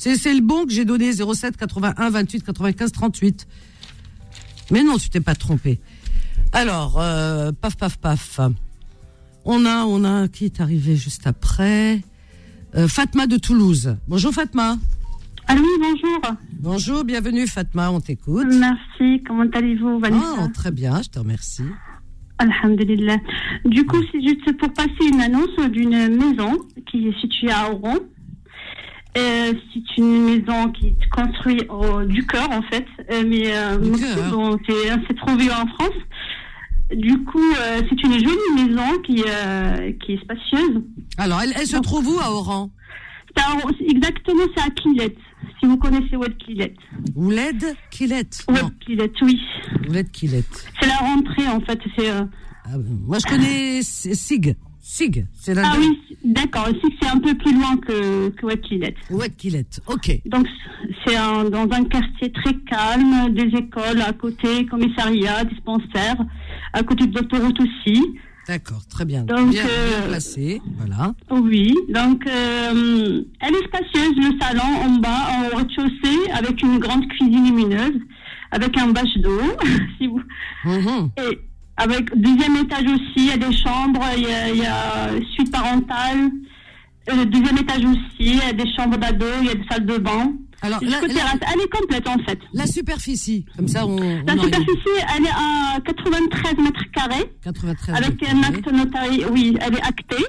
[0.00, 3.46] C'est le bon que j'ai donné 07 81 28 95 38.
[4.70, 5.78] Mais non, tu t'es pas trompé.
[6.52, 8.40] Alors, euh, paf paf paf.
[9.44, 12.00] On a on a qui est arrivé juste après?
[12.74, 13.94] Euh, Fatma de Toulouse.
[14.08, 14.78] Bonjour Fatma.
[15.46, 16.20] Allô, oui, bonjour.
[16.52, 18.46] Bonjour, bienvenue Fatma, on t'écoute.
[18.48, 19.22] Merci.
[19.26, 20.36] Comment allez-vous, Vanessa?
[20.38, 21.64] Oh, très bien, je te remercie.
[22.38, 23.18] Alhamdulillah.
[23.66, 26.58] Du coup, c'est juste pour passer une annonce d'une maison
[26.90, 27.96] qui est située à Oran.
[29.18, 32.86] Euh, c'est une maison qui est construite au- du cœur, en fait.
[33.10, 33.78] Euh, mais euh,
[34.68, 35.98] c'est c'est trouvé en France.
[36.94, 37.52] Du coup,
[37.88, 39.16] c'est une jolie maison qui,
[40.04, 40.82] qui est spacieuse.
[41.18, 42.70] Alors, elle, elle se trouve où à Oran?
[43.88, 45.16] exactement, c'est à Quillette.
[45.60, 46.76] Si vous connaissez Wed Quillette.
[47.14, 48.26] Ouled Killet.
[48.48, 49.40] Wed Non, Quillette, oui.
[49.88, 50.42] Ouled Killet.
[50.80, 51.78] C'est la rentrée, en fait.
[52.00, 52.24] Euh,
[52.64, 54.56] Ah, moi, je connais Sig.
[54.90, 56.68] Sig, c'est la Ah oui, d'accord.
[56.68, 58.96] Ici, c'est un peu plus loin que, que Wakilet.
[59.86, 60.20] Ok.
[60.26, 60.48] Donc,
[61.06, 66.16] c'est dans un quartier très calme, des écoles à côté, commissariat, dispensaire,
[66.72, 68.04] à côté de l'autoroute aussi.
[68.48, 69.22] D'accord, très bien.
[69.22, 71.14] Donc, bien, euh, bien placé, voilà.
[71.30, 77.06] Oui, donc euh, elle est spacieuse, le salon en bas, en rez-de-chaussée, avec une grande
[77.06, 78.00] cuisine lumineuse,
[78.50, 79.40] avec un bâche d'eau,
[79.98, 80.20] si vous...
[80.64, 81.10] Mhm.
[81.18, 81.38] Et
[81.84, 85.10] avec deuxième étage aussi, il y a des chambres, il y a, il y a
[85.34, 86.30] suite parentale.
[87.10, 89.64] Euh, Le deuxième étage aussi, il y a des chambres d'ado, il y a des
[89.70, 90.32] salles de bain.
[90.62, 91.38] Alors, la, la- terrasse.
[91.54, 92.38] Elle est complète en fait.
[92.52, 98.20] la superficie, comme ça, on, La superficie, elle est à 93 mètres carrés, 93 avec
[98.20, 98.54] mètres un carrés.
[98.58, 99.24] acte notarié.
[99.32, 100.24] Oui, elle est actée.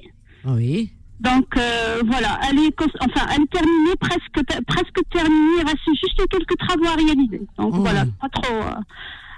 [0.46, 5.86] Oui, Donc euh, voilà, elle est enfin elle est terminée presque presque terminée, il reste
[6.02, 7.42] juste quelques travaux à réaliser.
[7.60, 7.82] Donc Oh.
[7.82, 8.56] voilà, pas trop.
[8.56, 8.72] euh,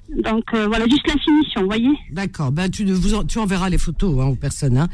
[0.09, 1.89] donc euh, voilà, juste la finition, vous voyez.
[2.11, 2.51] d'accord.
[2.51, 4.77] Ben, tu, vous en- tu enverras les photos hein, aux personnes.
[4.77, 4.87] Hein.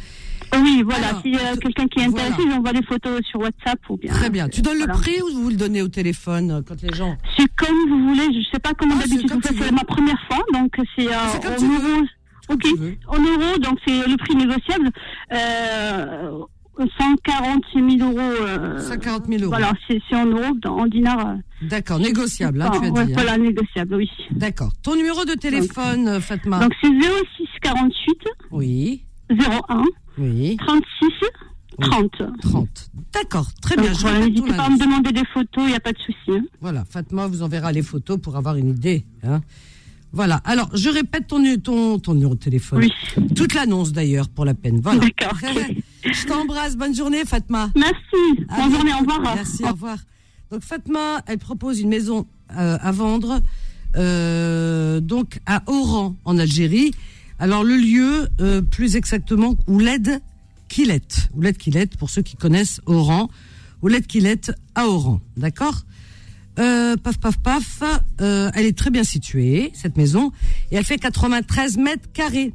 [0.55, 1.09] Oui, voilà.
[1.09, 2.27] Alors, si euh, quelqu'un qui est voilà.
[2.27, 4.11] intéressé, j'envoie des photos sur WhatsApp ou bien.
[4.13, 4.49] Très bien.
[4.49, 4.93] Tu donnes voilà.
[4.93, 8.07] le prix ou vous le donnez au téléphone euh, quand les gens C'est comme vous
[8.09, 8.25] voulez.
[8.33, 9.57] Je sais pas comment Ah, c'est d'habitude vous faites.
[9.61, 11.17] C'est ma première fois, donc c'est euh,
[11.59, 12.05] en euros.
[12.51, 12.65] Ok,
[13.07, 14.89] en euros, donc c'est le prix négociable.
[15.33, 16.31] Euh,
[16.97, 18.19] 140 000 euros.
[18.19, 19.49] Euh, 140 000 euros.
[19.49, 21.27] Voilà, c'est en euros, en dinars.
[21.27, 23.11] euh, D'accord, négociable, hein, tu as ouais, dit.
[23.11, 23.15] hein.
[23.15, 24.09] Voilà, négociable, oui.
[24.31, 24.71] D'accord.
[24.81, 26.59] Ton numéro de téléphone, euh, Fatma?
[26.59, 28.17] Donc c'est 06 48
[28.51, 29.83] Oui, 01
[30.17, 30.83] oui, 36
[31.81, 32.21] 30.
[32.41, 32.67] 30.
[33.13, 33.93] D'accord, très Donc bien.
[33.93, 36.17] je voilà, n'hésitez pas à me demander des photos, il n'y a pas de souci.
[36.31, 36.41] hein.
[36.59, 39.05] Voilà, Fatma vous enverra les photos pour avoir une idée.
[39.23, 39.39] hein.
[40.11, 42.79] Voilà, alors je répète ton, nu- ton, ton numéro de téléphone.
[42.79, 43.25] Oui.
[43.35, 44.79] Toute l'annonce d'ailleurs, pour la peine.
[44.81, 45.01] Voilà.
[45.01, 45.37] D'accord,
[46.03, 47.69] je t'embrasse, bonne journée Fatma.
[47.75, 49.35] Merci, À bonne journée, au revoir.
[49.35, 49.97] Merci, au revoir.
[50.51, 52.25] Donc Fatma, elle propose une maison
[52.57, 53.39] euh, à vendre,
[53.97, 56.91] euh, donc à Oran, en Algérie.
[57.37, 60.21] Alors le lieu, euh, plus exactement, Ouled
[60.69, 61.01] Kilet.
[61.35, 63.29] Ouled Kilet, pour ceux qui connaissent Oran.
[63.81, 64.41] Ouled Kilet
[64.75, 65.83] à Oran, d'accord?
[66.59, 67.83] Euh, paf, paf, paf.
[68.21, 70.31] euh, elle est très bien située, cette maison,
[70.71, 72.53] et elle fait 93 mètres carrés.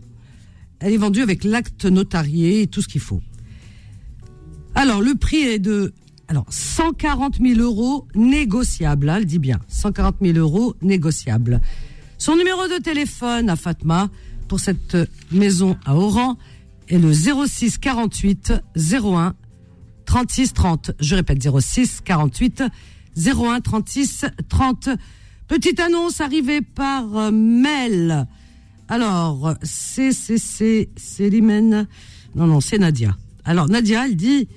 [0.80, 3.22] Elle est vendue avec l'acte notarié et tout ce qu'il faut.
[4.74, 5.92] Alors, le prix est de
[6.28, 11.60] alors 140 000 euros négociables, hein, elle dit bien, 140 000 euros négociables.
[12.18, 14.08] Son numéro de téléphone à Fatma
[14.48, 14.96] pour cette
[15.30, 16.38] maison à Oran
[16.88, 19.34] est le 06 48 01
[20.06, 20.90] 36 30.
[21.00, 22.62] Je répète 06 48
[23.16, 24.88] 01 36 30.
[25.48, 28.26] Petite annonce arrivée par euh, mail.
[28.88, 31.30] Alors, c'est c'est c'est c'est.
[31.30, 31.86] Non
[32.34, 33.16] non, c'est Nadia.
[33.44, 34.48] Alors Nadia, elle dit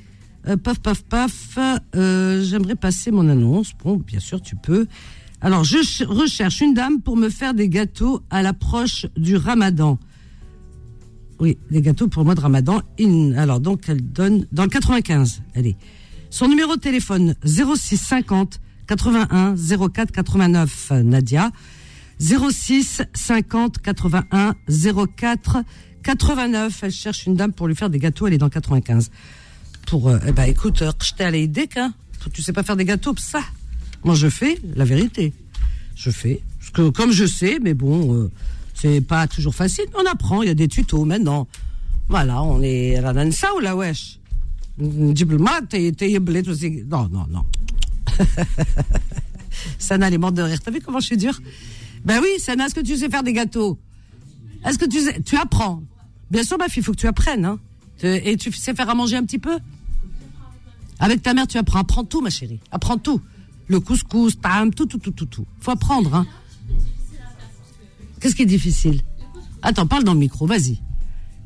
[0.47, 1.57] euh, paf paf paf.
[1.95, 3.71] euh, J'aimerais passer mon annonce.
[3.83, 4.87] Bon, bien sûr, tu peux.
[5.41, 9.99] Alors, je ch- recherche une dame pour me faire des gâteaux à l'approche du Ramadan.
[11.39, 12.81] Oui, des gâteaux pour le mois de Ramadan.
[13.35, 15.43] Alors, donc, elle donne dans le 95.
[15.53, 15.75] Allez.
[16.29, 21.51] Son numéro de téléphone 06 50 81 04 89 Nadia
[22.19, 24.55] 06 50 81
[25.15, 25.63] 04
[26.03, 28.27] 89 elle cherche une dame pour lui faire des gâteaux.
[28.27, 29.09] Elle est dans le 95
[29.87, 31.93] pour euh, eh ben écoute euh, j'étais à l'idée qu'un.
[32.33, 33.41] Tu sais pas faire des gâteaux ça
[34.03, 35.33] moi je fais la vérité.
[35.95, 38.31] Je fais parce que comme je sais mais bon euh,
[38.73, 39.85] c'est pas toujours facile.
[39.95, 41.47] On apprend il y a des tutos maintenant.
[42.09, 44.19] Voilà on est la nansa ou la wesh?
[44.77, 46.83] diplomate, t'es aussi.
[46.89, 47.45] Non, non, non.
[49.79, 50.59] Sana, les mortes de rire.
[50.61, 51.39] T'as vu comment je suis dure?
[52.05, 53.79] Ben oui, Sana, est-ce que tu sais faire des gâteaux?
[54.65, 55.21] Est-ce que tu sais...
[55.21, 55.83] Tu apprends?
[56.29, 57.45] Bien sûr, ma fille, il faut que tu apprennes.
[57.45, 57.59] Hein.
[58.03, 59.57] Et tu sais faire à manger un petit peu?
[60.99, 61.79] Avec ta mère, tu apprends.
[61.79, 62.59] Apprends tout, ma chérie.
[62.71, 63.21] Apprends tout.
[63.67, 65.45] Le couscous, tam, tout, tout, tout, tout, tout.
[65.59, 66.15] Faut apprendre.
[66.15, 66.27] Hein.
[68.19, 69.01] Qu'est-ce qui est difficile?
[69.61, 70.79] Attends, parle dans le micro, vas-y.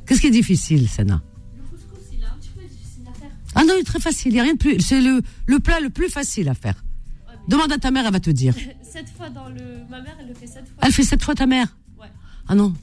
[0.06, 1.22] Qu'est-ce qui est difficile, Sana?
[3.56, 4.32] Ah non, il est très facile.
[4.34, 4.80] Il y a rien de plus.
[4.80, 6.84] C'est le, le plat le plus facile à faire.
[7.48, 8.54] Demande à ta mère, elle va te dire.
[8.84, 9.84] sept fois dans le.
[9.90, 10.78] Ma mère, elle le fait sept fois.
[10.82, 12.08] Elle fait sept fois ta mère Ouais.
[12.48, 12.74] Ah non.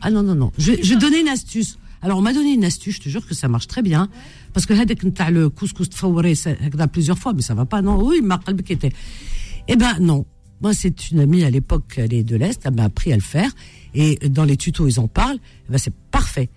[0.00, 0.52] Ah non, non, non.
[0.58, 1.78] Je, je donnais une astuce.
[2.02, 4.08] Alors, on m'a donné une astuce, je te jure que ça marche très bien.
[4.54, 6.34] Parce que là, t'as le couscous tfaouré,
[6.92, 8.92] plusieurs fois, mais ça va pas, non Oui, ma qui était.
[9.68, 10.24] Eh ben, non.
[10.62, 13.22] Moi, c'est une amie à l'époque, elle est de l'Est, elle m'a appris à le
[13.22, 13.50] faire.
[13.94, 15.38] Et dans les tutos, ils en parlent.
[15.68, 16.48] Eh ben, c'est parfait.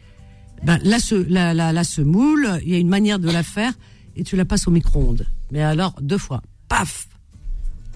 [0.65, 3.73] Ben, la, se- la, la, la semoule, il y a une manière de la faire
[4.15, 5.25] et tu la passes au micro-ondes.
[5.51, 6.41] Mais alors, deux fois.
[6.69, 7.07] Paf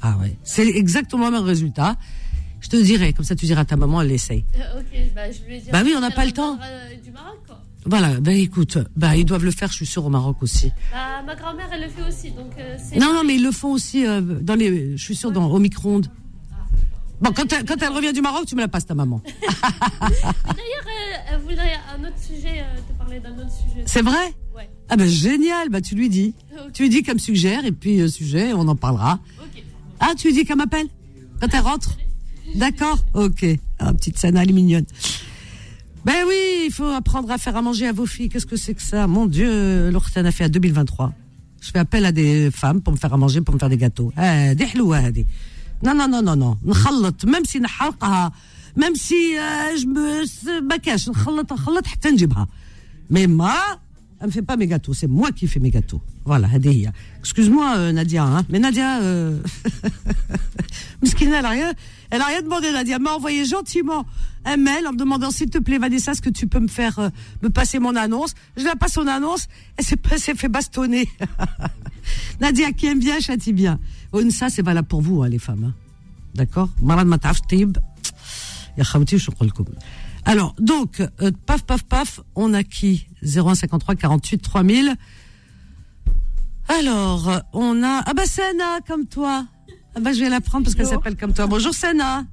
[0.02, 0.36] Ah ouais.
[0.44, 1.96] C'est exactement le même résultat.
[2.60, 4.44] Je te dirai, comme ça tu diras à ta maman, elle l'essaye.
[4.58, 5.70] Euh, ok, bah je lui dit.
[5.72, 6.58] Bah oui, on n'a pas le temps.
[7.04, 7.62] Du Maroc, quoi.
[7.86, 10.72] Voilà, ben écoute, ben ils doivent le faire, je suis sûre, au Maroc aussi.
[10.92, 12.76] Bah, ma grand-mère, elle le fait aussi, donc euh.
[13.00, 15.60] Non, non, mais ils le font aussi euh, dans les, je suis sûre, dans, au
[15.60, 16.08] micro-ondes.
[17.22, 19.22] Bon, quand elle, quand elle revient du Maroc, tu me la passes, ta maman.
[20.02, 20.97] D'ailleurs, euh,
[21.28, 23.84] euh, elle voudrait un autre sujet, euh, te parler d'un autre sujet.
[23.86, 24.70] C'est vrai Ouais.
[24.90, 26.34] Ah ben génial, bah tu lui dis.
[26.74, 29.20] Tu lui dis qu'elle me suggère et puis euh, sujet, on en parlera.
[29.52, 29.64] Okay.
[30.00, 30.88] Ah, tu lui dis qu'elle m'appelle
[31.40, 31.98] quand elle rentre
[32.56, 33.46] D'accord Ok.
[33.80, 34.86] Ah, petite scène, elle est mignonne.
[36.06, 38.30] Ben oui, il faut apprendre à faire à manger à vos filles.
[38.30, 39.06] Qu'est-ce que c'est que ça?
[39.08, 41.14] Mon Dieu, l'Ortan a fait à 2023.
[41.62, 43.78] Je fais appel à des femmes pour me faire à manger, pour me faire des
[43.78, 44.14] gâteaux.
[44.16, 44.78] Ah, des ah,
[45.84, 46.58] Non, non, non, non, non.
[47.28, 47.60] Même si
[48.77, 52.49] نحرقها même si euh, je me ما كاش نخلط نخلط حتى نجيبها.
[53.11, 53.55] Mais moi,
[54.21, 56.01] elle me fait pas mes gâteaux, c'est moi qui fais mes gâteaux.
[56.25, 56.93] Voilà, هذه هي.
[57.25, 59.39] Excuse-moi euh, Nadia, hein, mais Nadia, euh...
[61.03, 61.73] Miskina, elle a rien,
[62.11, 64.07] elle a rien demandé Nadia, elle m'a envoyé gentiment
[64.45, 66.99] un mail en me demandant s'il te plaît Vanessa, est-ce que tu peux me faire
[66.99, 67.09] euh,
[67.43, 69.45] me passer mon annonce Je la passe son annonce,
[69.77, 71.07] elle s'est pas- s'est fait bastonner.
[72.41, 73.75] Nadia qui aime bien châtie bien.
[74.13, 75.65] Oh, ça c'est valable pour vous hein, les femmes.
[75.69, 75.75] hein.
[76.35, 77.77] D'accord مرض ما تعرفش طيب
[78.79, 79.65] يا خوتي وش نقول لكم
[80.25, 84.95] alors donc euh, paf paf paf on a qui 0153 48 3000
[86.69, 89.47] alors euh, on a ah bah Sana comme toi
[89.95, 91.01] ah bah je vais la prendre parce qu'elle Bonjour.
[91.03, 92.25] s'appelle comme toi bonjour Sana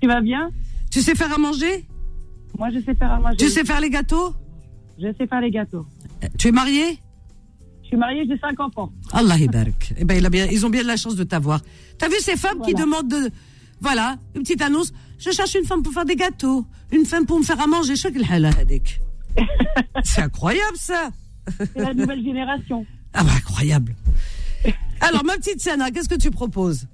[0.00, 0.50] Tu vas bien
[0.90, 1.86] tu sais faire à manger
[2.58, 3.36] Moi, je sais faire à manger.
[3.36, 4.32] tu sais faire les gâteaux
[5.02, 5.84] Je sais faire les gâteaux.
[6.22, 6.90] Euh, tu es mariée
[7.82, 8.90] Je suis mariée, j'ai cinq enfants.
[9.12, 9.82] Allah ibarak.
[10.00, 11.58] Eh ben, il a bien, ils ont bien de la chance de t'avoir.
[11.98, 12.84] T'as vu ces femmes qui Voilà.
[12.84, 13.22] demandent de,
[13.80, 14.90] voilà, une petite annonce.
[15.19, 17.93] Je cherche une femme pour faire des gâteaux, une femme pour me faire à manger.
[20.03, 21.09] C'est incroyable ça.
[21.57, 22.85] C'est la nouvelle génération.
[23.13, 23.95] Ah bah incroyable.
[25.01, 26.87] Alors ma petite Sana, qu'est-ce que tu proposes?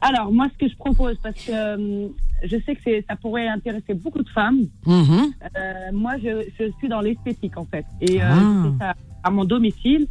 [0.00, 2.08] Alors, moi, ce que je propose, parce que euh,
[2.42, 4.66] je sais que ça pourrait intéresser beaucoup de femmes.
[4.84, 5.32] Mhm.
[5.56, 7.86] Euh, moi, je, je suis dans l'esthétique, en fait.
[8.02, 8.72] Et euh, Ah.
[8.78, 10.06] ça à mon domicile.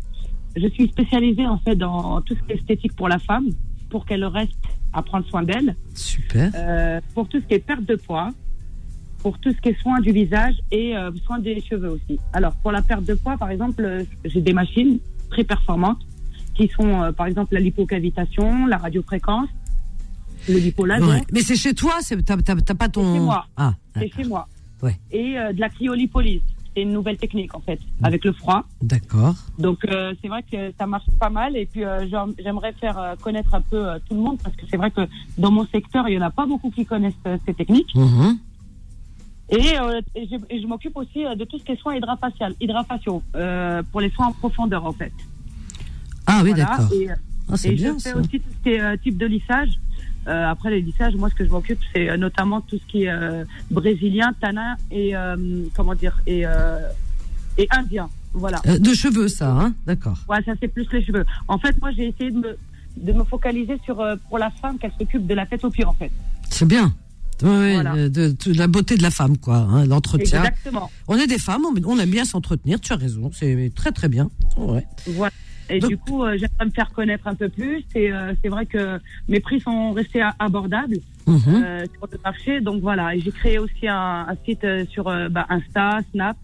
[0.56, 3.50] Je suis spécialisée, en fait, dans tout ce qui est esthétique pour la femme,
[3.92, 4.58] pour qu'elle reste
[4.94, 6.52] à prendre soin d'elle, Super.
[6.56, 8.32] euh, pour tout ce qui est perte de poids,
[9.24, 12.20] pour tout ce qui est soin du visage et euh, soin des cheveux aussi.
[12.34, 15.00] Alors, pour la perte de poids, par exemple, euh, j'ai des machines
[15.32, 16.02] très performantes
[16.54, 19.50] qui sont, euh, par exemple, la lipocavitation, la radiofréquence,
[20.50, 21.06] le lipolaser.
[21.06, 21.24] Ouais.
[21.32, 22.36] Mais c'est chez toi, c'est t'as,
[22.76, 23.16] pas ton.
[23.16, 23.48] chez moi.
[23.56, 23.74] Ah.
[23.98, 24.48] C'est chez moi.
[24.82, 25.00] Ouais.
[25.12, 26.42] Et de la cryolipolyse.
[26.76, 28.64] C'est une nouvelle technique, en fait, avec le froid.
[28.82, 29.36] D'accord.
[29.60, 31.56] Donc, euh, c'est vrai que ça marche pas mal.
[31.56, 34.56] Et puis, euh, j'aim- j'aimerais faire euh, connaître un peu euh, tout le monde parce
[34.56, 35.02] que c'est vrai que
[35.38, 37.14] dans mon secteur, il y en a pas beaucoup qui connaissent
[37.46, 37.94] ces techniques.
[37.96, 38.38] Mhm.
[39.50, 39.76] Et,
[40.16, 43.22] et je, m'occupe aussi de tout ce qui est soins hydrafacial, hydrafaciaux,
[43.92, 45.12] pour les soins en profondeur, en fait.
[46.26, 46.66] Ah oui, Voilà.
[46.66, 46.94] d'accord.
[46.94, 47.10] Et,
[47.52, 48.18] Ah, c'est et bien je fais ça.
[48.18, 49.70] aussi tout ce qui est type de lissage.
[50.28, 53.04] Euh, après les lissages, moi, ce que je m'occupe, c'est euh, notamment tout ce qui
[53.04, 55.14] est euh, brésilien, tanin et
[55.76, 56.44] comment dire et
[57.58, 58.10] et indien.
[58.34, 58.60] Voilà.
[58.80, 59.74] De cheveux, ça, hein?
[59.86, 60.18] D'accord.
[60.28, 61.26] Ouais, ça c'est plus les cheveux.
[61.48, 62.58] En fait, moi, j'ai essayé de me
[62.98, 65.94] de me focaliser sur pour la femme qu'elle s'occupe de la tête aux pieds, en
[65.94, 66.12] fait.
[66.50, 66.94] C'est bien.
[67.42, 67.94] Oui, Voilà.
[67.96, 70.44] de, de la beauté de la femme, quoi, hein, l'entretien.
[70.44, 70.90] Exactement.
[71.08, 74.08] On est des femmes, on, on aime bien s'entretenir, tu as raison, c'est très très
[74.08, 74.30] bien.
[74.56, 74.86] Ouais.
[75.08, 75.34] Voilà.
[75.70, 77.84] Et Donc- du coup, euh, j'aimerais me faire connaître un peu plus.
[77.96, 79.00] Et euh, c'est vrai que
[79.30, 80.98] mes prix sont restés abordables
[81.28, 81.42] Mhm.
[81.48, 82.60] euh, sur le marché.
[82.62, 86.36] Donc voilà, et j'ai créé aussi un, un site euh, sur euh, bah, Insta, Snap,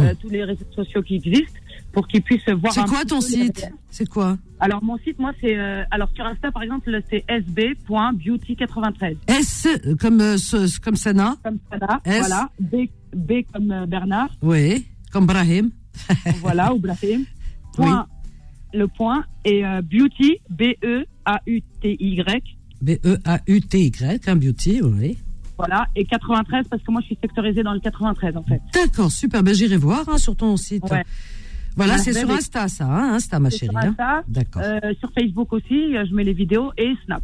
[0.00, 1.58] euh, tous les réseaux sociaux qui existent
[1.92, 2.72] pour qu'ils puissent voir.
[2.72, 6.50] C'est quoi ton site C'est quoi Alors mon site, moi, c'est euh, alors sur Insta
[6.50, 9.68] par exemple, c'est sb.beauty93 S
[10.00, 12.00] comme euh, ce- comme Sana comme Sana.
[12.04, 12.18] S.
[12.20, 12.76] Voilà, B,
[13.14, 14.30] B comme Bernard.
[14.42, 15.70] Oui, comme Brahim.
[16.40, 17.24] voilà, ou Brahim.
[17.74, 18.06] Point,
[18.74, 22.42] le point et euh, beauty B E A U T Y.
[22.82, 25.16] B-E-A-U-T-Y, un beauty, oui.
[25.56, 28.60] Voilà, et 93 parce que moi je suis sectorisée dans le 93 en fait.
[28.74, 30.82] D'accord, super, ben j'irai voir hein, sur ton site.
[30.90, 31.04] Ouais.
[31.76, 33.68] Voilà, c'est sur Insta, ça, hein, Insta, ma chérie.
[33.70, 33.88] sur hein.
[33.90, 34.62] Insta, D'accord.
[34.64, 37.22] euh, sur Facebook aussi, euh, je mets les vidéos et Snap.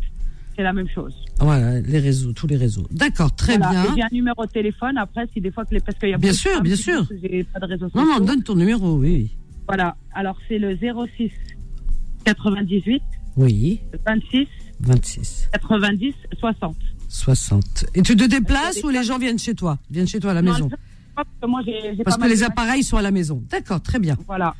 [0.54, 1.14] c'est la même chose.
[1.40, 2.86] Voilà, les réseaux, tous les réseaux.
[2.92, 3.82] D'accord, très Voilà.
[3.82, 3.94] Bien.
[3.96, 4.96] J'ai un numéro de téléphone.
[4.96, 7.04] Après, si des fois que les parce qu'il y a Bien sûr, bien sûr.
[7.20, 9.30] J'ai pas de réseaux Non, non, donne ton numéro, oui.
[9.68, 9.96] Voilà.
[10.14, 11.30] Alors c'est le 06
[12.24, 13.02] 98
[13.36, 14.46] Oui, 26
[14.80, 16.76] 26, 90 60.
[17.08, 17.86] 60.
[17.94, 19.78] Et tu te déplaces ou les gens viennent chez toi?
[19.90, 20.68] Viennent chez toi à la Non, maison?
[21.16, 21.60] parce que moi
[22.04, 23.42] Parce pas que les appareils sont à la maison.
[23.50, 24.16] D'accord, très bien.
[24.26, 24.54] Voilà.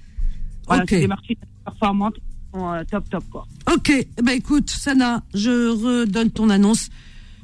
[0.66, 0.88] Voilà, Ok.
[0.90, 2.16] c'est des performantes.
[2.54, 3.46] sont, euh, top top quoi.
[3.72, 6.88] Ok, eh ben écoute, Sana, je redonne ton annonce.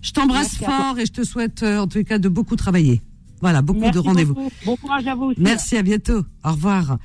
[0.03, 3.00] Je t'embrasse fort et je te souhaite euh, en tout cas de beaucoup travailler.
[3.40, 4.50] Voilà, beaucoup Merci de rendez-vous.
[4.64, 5.40] Bon courage à vous aussi.
[5.40, 6.24] Merci, à bientôt.
[6.42, 6.98] Au revoir.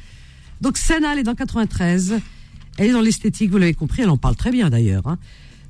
[0.61, 2.19] Donc Sana, elle est dans 93.
[2.77, 5.07] Elle est dans l'esthétique, vous l'avez compris, elle en parle très bien d'ailleurs.
[5.07, 5.17] hein.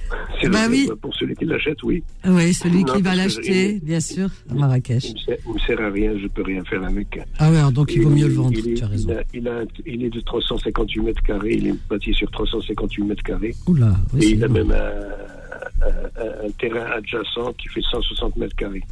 [0.41, 0.89] C'est Bah le- oui.
[1.01, 2.03] Pour celui qui l'achète, oui.
[2.25, 5.05] oui, celui Non, qui va l'acheter, bien sûr, à Marrakech.
[5.05, 5.37] Il me sert,
[5.67, 7.19] sert à rien, je peux rien faire avec.
[7.37, 9.09] Ah ouais, donc il vaut mieux le vendre, Il est, tu as raison.
[9.09, 13.03] Il, a- il, a- il est de 358 mètres carrés, il est bâti sur 358
[13.03, 13.55] mètres carrés.
[13.67, 18.55] Oula, oui, Et il a même un, un- un terrain adjacent qui fait 160 mètres
[18.55, 18.83] carrés.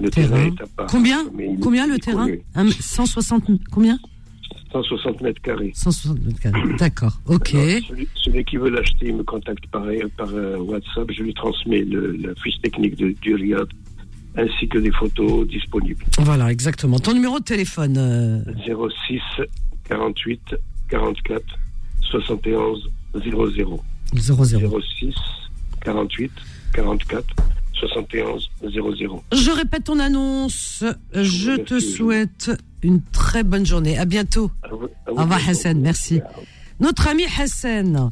[0.00, 0.28] Le Terrain.
[0.28, 0.86] terrain, est à part.
[0.86, 1.24] Combien
[1.62, 2.42] Combien le terrain connu.
[2.54, 3.98] Un- 160 combien
[4.72, 5.72] 160 mètres carrés.
[5.74, 6.60] 160 mètres carrés.
[6.78, 7.18] D'accord.
[7.26, 7.54] Ok.
[7.54, 9.84] Alors, celui, celui qui veut l'acheter, il me contacte par,
[10.16, 11.10] par euh, WhatsApp.
[11.10, 13.68] Je lui transmets le- la fiche technique de, du Riyad
[14.36, 16.04] ainsi que des photos disponibles.
[16.18, 16.98] Voilà, exactement.
[16.98, 17.96] Ton numéro de téléphone.
[17.98, 18.42] euh,
[19.08, 19.20] 06
[19.88, 20.54] 48
[20.90, 21.42] 44
[22.02, 22.90] 71
[23.24, 23.80] 00.
[24.14, 24.80] 00.
[25.00, 25.14] 06
[25.84, 26.32] 48
[26.74, 27.24] 44
[27.80, 29.24] 71 00.
[29.32, 30.84] Je répète ton annonce.
[31.14, 32.50] Je te souhaite
[32.82, 33.98] une très bonne journée.
[33.98, 34.50] À bientôt.
[35.06, 36.20] Au revoir Hassan, merci.
[36.80, 38.10] Notre ami Hassan.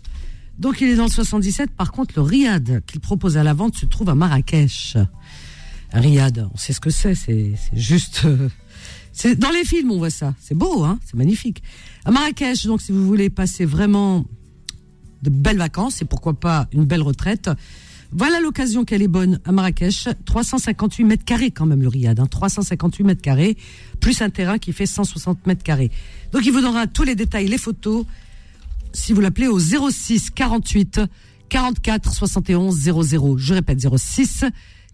[0.59, 1.71] Donc il est dans le 77.
[1.71, 4.97] Par contre, le Riyad qu'il propose à la vente se trouve à Marrakech.
[5.93, 7.15] Riyad, on sait ce que c'est.
[7.15, 8.23] C'est c'est juste.
[8.25, 8.49] euh,
[9.13, 10.35] c'est dans les films on voit ça.
[10.41, 10.99] C'est beau, hein.
[11.05, 11.63] C'est magnifique.
[12.05, 14.25] À Marrakech, donc si vous voulez passer vraiment
[15.23, 17.51] de belles vacances et pourquoi pas une belle retraite.
[18.13, 20.09] Voilà l'occasion qu'elle est bonne à Marrakech.
[20.25, 22.19] 358 mètres carrés quand même le Riyad.
[22.19, 22.27] Hein.
[22.27, 23.57] 358 mètres carrés,
[24.01, 25.91] plus un terrain qui fait 160 mètres carrés.
[26.33, 28.07] Donc il vous donnera tous les détails, les photos,
[28.93, 31.01] si vous l'appelez au 06 48
[31.49, 33.39] 44 71 00.
[33.39, 34.45] Je répète 06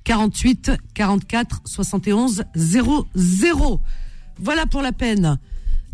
[0.04, 3.80] 48 44 71 00.
[4.38, 5.38] Voilà pour la peine.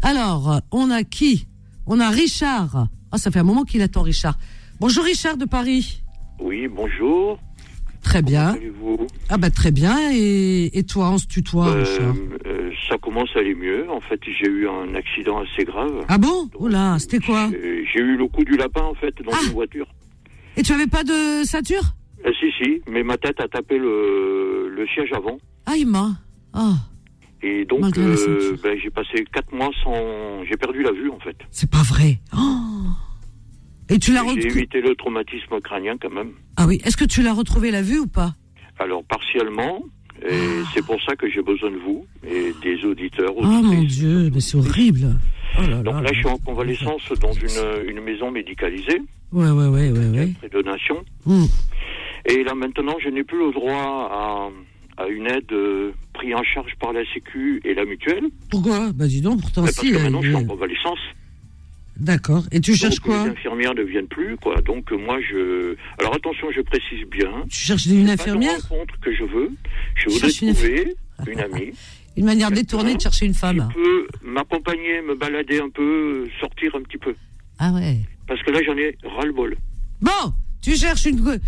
[0.02, 1.46] Alors, on a qui?
[1.86, 2.88] On a Richard.
[3.10, 4.38] Ah, ça fait un moment qu'il attend Richard.
[4.80, 6.02] Bonjour Richard de Paris.
[6.40, 7.38] Oui, bonjour.
[8.02, 8.48] Très bien.
[8.54, 9.96] Allez-vous Ah bah très bien.
[10.12, 12.14] Et, et toi, on se tutoie, Euh, Richard.
[12.46, 13.90] euh, Ça commence à aller mieux.
[13.90, 16.04] En fait, j'ai eu un accident assez grave.
[16.08, 16.48] Ah bon?
[16.58, 17.50] Oula, c'était quoi?
[17.52, 19.40] J'ai eu le coup du lapin, en fait, dans Ah.
[19.46, 19.86] une voiture.
[20.56, 21.82] Et tu avais pas de ceinture?
[22.24, 25.38] Euh, si, si, mais ma tête a tapé le, le siège avant.
[25.66, 26.12] Ah, il m'a.
[26.54, 26.74] Ah,
[27.42, 30.44] Et donc, euh, ben, j'ai passé quatre mois sans...
[30.48, 31.36] J'ai perdu la vue, en fait.
[31.50, 32.18] c'est pas vrai.
[32.34, 32.38] Oh
[33.88, 36.32] et tu l'as J'ai retrouvé évité le traumatisme crânien, quand même.
[36.56, 36.80] Ah oui.
[36.84, 38.34] Est-ce que tu l'as retrouvé la vue ou pas?
[38.78, 39.82] Alors, partiellement.
[40.28, 40.34] Et
[40.74, 43.32] c'est pour ça que j'ai besoin de vous et des auditeurs.
[43.36, 45.16] Oh mon Dieu, mais c'est horrible.
[45.58, 46.00] Oh là Donc là.
[46.02, 50.28] là, je suis en convalescence dans une, une maison médicalisée, Ouais, ouais, ouais, ouais, ouais.
[50.38, 50.96] près de Nation.
[51.24, 51.44] Hmm.
[52.28, 54.50] Et là, maintenant, je n'ai plus le droit
[54.96, 58.24] à une aide euh, prise en charge par la Sécu et la mutuelle.
[58.50, 58.90] Pourquoi?
[58.92, 59.92] Bah dis donc, pourtant Mais parce si.
[59.92, 60.98] que euh, maintenant, je suis en convalescence.
[61.98, 62.44] D'accord.
[62.52, 64.60] Et tu cherches Donc, quoi Les infirmières ne viennent plus, quoi.
[64.62, 65.74] Donc, euh, moi, je.
[65.98, 67.44] Alors, attention, je précise bien.
[67.50, 69.50] Tu cherches une infirmière Pas de rencontre que je veux.
[69.96, 70.94] Je voudrais cherches une trouver
[71.26, 71.72] une amie
[72.16, 73.68] Une manière détournée de chercher une femme.
[73.72, 77.14] qui peut m'accompagner, me balader un peu, sortir un petit peu.
[77.60, 77.98] Ah ouais.
[78.26, 79.56] Parce que là, j'en ai ras-le-bol.
[80.00, 80.32] Bon,
[80.62, 81.40] tu cherches une.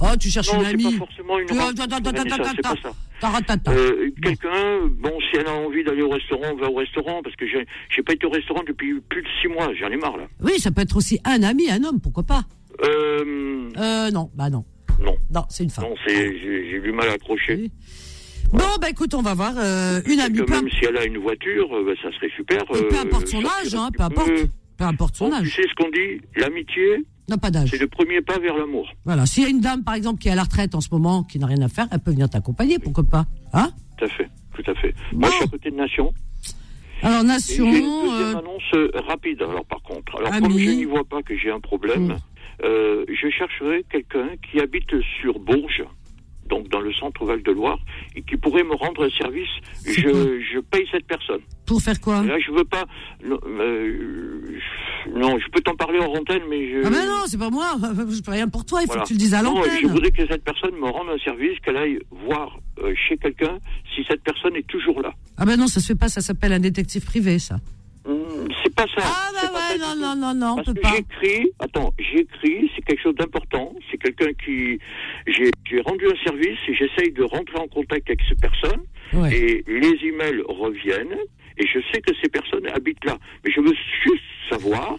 [0.00, 0.84] Oh, tu cherches Non, une amie.
[0.98, 2.92] pas forcément une Tu- rencontre, Vanessa, pas ça.
[3.22, 7.44] Euh, Quelqu'un, bon, si elle a envie d'aller au restaurant, va au restaurant, parce que
[7.46, 10.26] j'ai pas été au restaurant depuis plus de six mois, j'en ai marre, là.
[10.42, 12.42] Oui, ça peut être aussi un ami, un homme, pourquoi pas
[12.84, 14.64] Euh, Euh, non, bah non.
[15.00, 15.16] non.
[15.34, 15.84] Non, c'est une femme.
[15.84, 17.70] Non, j'ai du mal à accrocher.
[18.52, 19.54] Bon, bah écoute, on va voir.
[19.58, 22.62] euh, une amie, peu, même si elle a une voiture, euh, bah, ça serait super.
[22.76, 24.28] et peu importe son âge, hein, peu importe.
[24.28, 24.84] peu.
[24.84, 25.56] Importe son Bon, tu âge.
[25.56, 27.70] sais ce qu'on dit, l'amitié, n'a pas d'âge.
[27.70, 28.88] c'est le premier pas vers l'amour.
[29.04, 30.88] Voilà, s'il y a une dame, par exemple, qui est à la retraite en ce
[30.92, 33.70] moment, qui n'a rien à faire, elle peut venir t'accompagner, pourquoi pas Hein?
[33.98, 34.94] Tout à fait, tout à fait.
[35.12, 36.12] Moi, je suis à côté de Nation.
[37.02, 40.16] Alors, Nation, une deuxième euh, annonce euh, rapide, alors par contre.
[40.18, 40.48] Alors, Ami.
[40.48, 42.16] comme je n'y vois pas que j'ai un problème, Mm.
[42.64, 45.84] euh, je chercherai quelqu'un qui habite sur Bourges,
[46.48, 47.78] donc dans le centre Val-de-Loire,
[48.14, 49.48] et qui pourrait me rendre un service.
[49.84, 51.40] Je, je paye cette personne.
[51.66, 52.84] pour faire quoi Là, je veux pas.
[53.24, 54.40] Non, euh,
[55.04, 56.86] je- non, je peux t'en parler en antenne, mais je.
[56.86, 59.12] Ah ben non, c'est pas moi, je peux rien pour toi, il faut que tu
[59.14, 59.78] le dises à Non, l'antenne.
[59.82, 63.58] je voudrais que cette personne me rende un service, qu'elle aille voir euh, chez quelqu'un
[63.94, 65.12] si cette personne est toujours là.
[65.36, 67.56] Ah ben non, ça se fait pas, ça s'appelle un détective privé, ça.
[68.06, 69.02] Hmm, c'est pas ça.
[69.04, 70.92] Ah bah ouais, non, non, non, non, on Parce peut que pas.
[70.94, 73.74] j'écris, attends, j'écris, c'est quelque chose d'important.
[73.90, 74.78] C'est quelqu'un qui,
[75.26, 78.82] j'ai j'ai rendu un service et j'essaye de rentrer en contact avec ces personnes.
[79.12, 79.34] Ouais.
[79.36, 81.16] Et les emails reviennent
[81.58, 83.18] et je sais que ces personnes habitent là.
[83.44, 84.96] Mais je veux juste savoir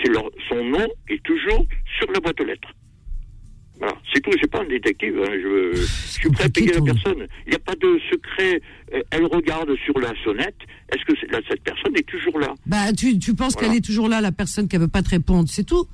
[0.00, 1.64] si leur, son nom est toujours
[1.98, 2.68] sur la boîte aux lettres.
[3.78, 5.14] Voilà, c'est tout, c'est pas un détective.
[5.20, 7.26] hein, Je, je suis prêt à payer la personne.
[7.46, 8.60] Il n'y a pas de secret.
[8.94, 10.56] Euh, Elle regarde sur la sonnette.
[10.92, 12.54] Est-ce que là, cette personne est toujours là?
[12.66, 13.68] Bah, tu, tu penses Voilà.
[13.68, 15.86] qu'elle est toujours là, la personne qui ne veut pas te répondre, c'est tout?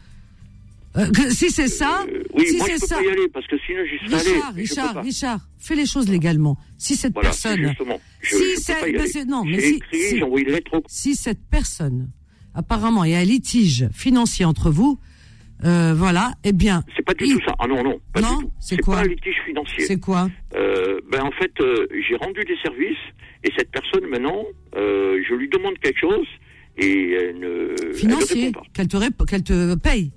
[0.97, 2.05] Euh, Si c'est ça,
[2.35, 2.97] Oui, si moi je peux ça.
[2.97, 4.31] pas y aller parce que sinon j'y serais allé.
[4.31, 5.01] Richard, peux Richard, pas.
[5.03, 6.59] Richard, fais les choses légalement.
[6.79, 8.43] Si cette Voilà, personne, justement, je- si
[9.15, 12.11] je non, mais écrit, au- si cette personne,
[12.55, 14.99] apparemment, il y a un litige financier entre vous,
[15.65, 17.55] euh, voilà, eh bien, C'est pas du tout ça.
[17.59, 19.85] Ah non, non, pas Non, c'est quoi pas un litige financier.
[19.85, 22.99] c'est quoi Euh, ben en fait, euh, j'ai rendu des services
[23.45, 24.45] et cette personne maintenant,
[24.75, 26.27] je lui demande quelque chose
[26.79, 30.13] et elle ne, Financier, qu'elle te, rép- te paye.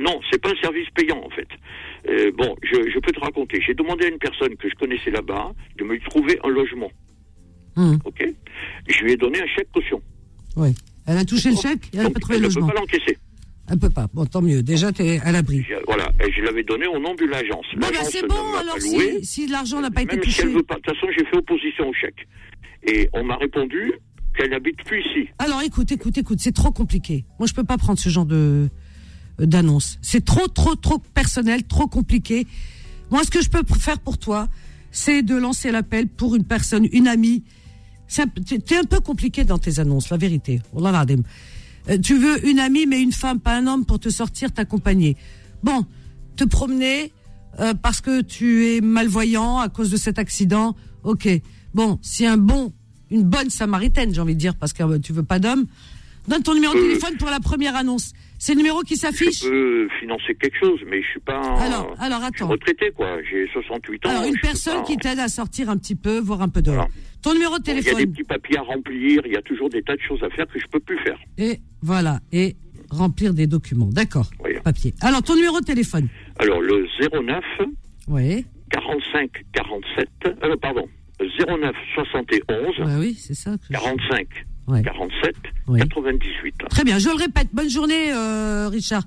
[0.00, 1.48] Non, c'est pas un service payant en fait.
[2.36, 3.60] Bon, je, je peux te raconter.
[3.60, 6.90] J'ai demandé à une personne que je connaissais là-bas de me trouver un logement.
[7.76, 8.24] Hum, Ok?
[8.88, 10.00] Je lui ai donné un chèque caution.
[10.56, 10.72] ouais.
[11.08, 12.72] Elle a touché le chèque et elle n'a pas trouvé elle le ne peut logement.
[12.74, 13.18] pas l'encaisser.
[13.70, 14.06] Elle peut pas.
[14.14, 14.62] Bon, tant mieux.
[14.62, 15.64] Déjà, tu es à l'abri.
[15.86, 17.66] Voilà, et je l'avais donné au nom de l'agence.
[17.74, 20.42] Bon, bah, c'est ne bon, alors si, si l'argent n'a pas été Même si touché.
[20.44, 20.76] elle veut pas.
[20.76, 22.28] De toute façon, j'ai fait opposition au chèque.
[22.86, 23.92] Et on m'a répondu
[24.36, 25.28] qu'elle habite plus ici.
[25.38, 27.24] Alors écoute, écoute, écoute, c'est trop compliqué.
[27.38, 28.68] Moi, je peux pas prendre ce genre de
[29.40, 29.98] euh, d'annonce.
[30.02, 32.46] C'est trop, trop, trop personnel, trop compliqué.
[33.10, 34.48] Moi, ce que je peux faire pour toi,
[34.90, 37.44] c'est de lancer l'appel pour une personne, une amie.
[38.08, 40.60] T'es un peu compliqué dans tes annonces, la vérité.
[40.78, 41.22] L'adem.
[41.90, 45.16] Euh, Tu veux une amie, mais une femme, pas un homme, pour te sortir, t'accompagner.
[45.62, 45.84] Bon,
[46.36, 47.12] te promener
[47.60, 50.74] euh, parce que tu es malvoyant à cause de cet accident.
[51.04, 51.28] Ok.
[51.74, 52.72] Bon, si un bon,
[53.10, 55.66] une bonne samaritaine, j'ai envie de dire, parce que euh, tu veux pas d'homme,
[56.28, 58.12] donne ton numéro de Euh, téléphone pour la première annonce.
[58.38, 59.42] C'est le numéro qui s'affiche.
[59.42, 61.40] Je peux financer quelque chose, mais je suis pas.
[61.40, 62.48] un- Alors, alors je suis attends.
[62.48, 63.16] retraité, quoi.
[63.28, 64.10] J'ai 68 ans.
[64.10, 66.86] Alors, une personne pas- qui t'aide à sortir un petit peu, voir un peu dehors.
[67.22, 68.12] Ton numéro de Bon, Il y a des téléphone.
[68.12, 70.58] petits papiers à remplir, il y a toujours des tas de choses à faire que
[70.58, 71.18] je peux plus faire.
[71.36, 72.20] Et voilà.
[72.32, 72.56] Et
[72.90, 73.88] remplir des documents.
[73.92, 74.30] D'accord.
[74.64, 74.94] Papier.
[75.00, 76.08] Alors, ton numéro de téléphone.
[76.38, 77.44] Alors, le 09
[78.08, 78.46] Oui.
[78.70, 80.08] 45 47,
[80.44, 80.86] euh, pardon,
[81.20, 83.56] 09 71 Ouais, oui, c'est ça.
[83.58, 84.26] que- 45
[84.68, 84.82] Ouais.
[84.82, 85.34] 47
[85.68, 85.80] Oui.
[85.80, 86.54] 98.
[86.70, 87.48] Très bien, je le répète.
[87.52, 89.02] Bonne journée, euh, Richard.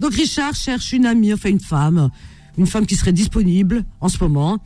[0.00, 2.10] Donc, Richard cherche une amie, enfin une femme,
[2.56, 4.58] une femme qui serait disponible en ce moment.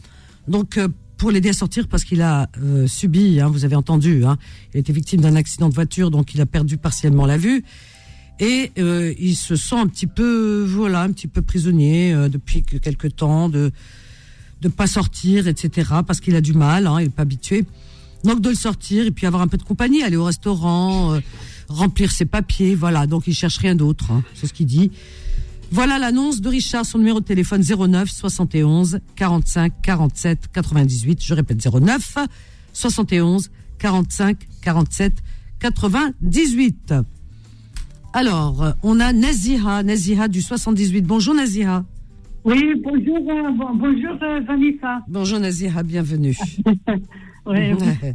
[0.48, 0.88] Donc, euh,
[1.22, 4.38] pour l'aider à sortir, parce qu'il a euh, subi, hein, vous avez entendu, hein,
[4.74, 7.62] il été victime d'un accident de voiture, donc il a perdu partiellement la vue.
[8.40, 12.64] Et euh, il se sent un petit peu, voilà, un petit peu prisonnier euh, depuis
[12.64, 13.70] que- quelque temps de
[14.62, 15.90] de pas sortir, etc.
[16.04, 17.64] Parce qu'il a du mal, hein, il est pas habitué.
[18.24, 21.20] Donc de le sortir et puis avoir un peu de compagnie, aller au restaurant,
[21.68, 23.06] remplir ses papiers, voilà.
[23.06, 24.90] Donc il cherche rien d'autre, c'est ce qu'il dit.
[25.72, 31.24] Voilà l'annonce de Richard, son numéro de téléphone 09 71 45 47 98.
[31.24, 32.18] Je répète 09
[32.74, 35.14] 71 45 47
[35.60, 36.94] 98.
[38.12, 41.02] Alors, on a Naziha, Naziha du 78.
[41.06, 41.84] Bonjour Naziha.
[42.44, 45.00] Oui, bonjour, euh, bon- bonjour euh, Vanessa.
[45.08, 46.36] Bonjour Naziha, bienvenue.
[47.44, 48.14] Ouais, Ouais.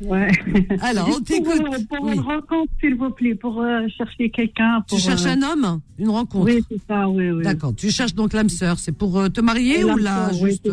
[0.00, 0.28] ouais.
[0.82, 1.62] Alors, on Juste pour, t'écoute.
[1.72, 2.14] euh, Pour Oui.
[2.14, 4.80] une rencontre, s'il vous plaît, pour euh, chercher quelqu'un.
[4.86, 7.42] Tu pour, cherches euh, un homme Une rencontre Oui, c'est ça, oui, oui.
[7.42, 7.74] D'accord.
[7.74, 8.78] Tu cherches donc l'âme sœur.
[8.78, 10.70] C'est pour te marier ou là oui, juste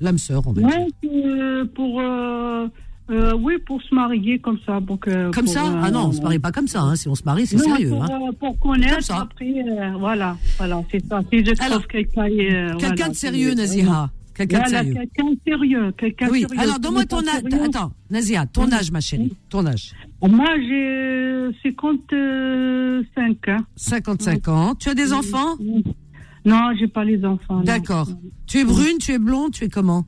[0.00, 0.70] l'âme sœur, on va dire.
[1.02, 4.80] Ouais, pour, euh, oui, pour se marier comme ça.
[4.80, 5.66] Donc, euh, Comme pour, ça?
[5.66, 6.80] euh, Ah non, on se marie pas comme ça.
[6.82, 6.96] hein.
[6.96, 7.90] Si on se marie, c'est non, sérieux.
[7.90, 8.08] Pour, hein.
[8.40, 11.20] pour connaître, après, euh, voilà, voilà, c'est ça.
[11.30, 12.28] Si je trouve quelqu'un.
[12.28, 14.10] Quelqu'un voilà, de sérieux, Naziha?
[14.38, 14.94] Quelqu'un de sérieux.
[14.94, 15.92] quelqu'un sérieux.
[15.98, 16.60] Quelqu'un Oui, sérieux.
[16.60, 17.42] alors donne-moi ton âge.
[17.64, 19.32] Attends, Nazia, ton âge, ma chérie.
[19.50, 19.92] Ton âge.
[20.22, 23.56] Moi, j'ai 55 ans.
[23.76, 24.74] 55 ans.
[24.74, 25.56] Tu as des enfants?
[26.44, 27.60] Non, j'ai pas les enfants.
[27.62, 28.08] D'accord.
[28.46, 30.06] Tu es brune, tu es blonde, tu es comment?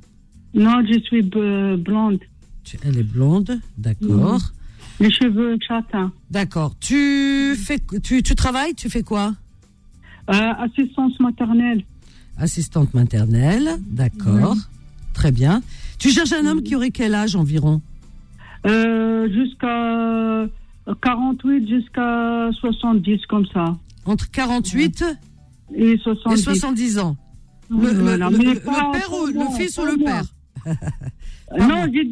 [0.55, 2.21] Non, je suis b- blonde.
[2.85, 4.41] Elle est blonde, d'accord.
[5.01, 6.13] Les cheveux châtains.
[6.31, 6.75] D'accord.
[6.79, 9.35] Tu fais, tu, tu travailles, tu fais quoi?
[10.31, 11.83] Euh, assistance maternelle.
[12.41, 14.57] Assistante maternelle, d'accord.
[15.13, 15.63] Très bien.
[15.99, 17.81] Tu cherches un homme qui aurait quel âge environ?
[18.67, 20.47] Euh, jusqu'à
[21.03, 23.77] 48 jusqu'à 70, comme ça.
[24.07, 25.05] Entre 48
[25.75, 26.41] et 70.
[26.41, 27.17] et 70 ans.
[27.69, 30.25] Le, le- Voilà, le- le- père ou le fils ou le père?
[31.59, 32.05] Non, j'ai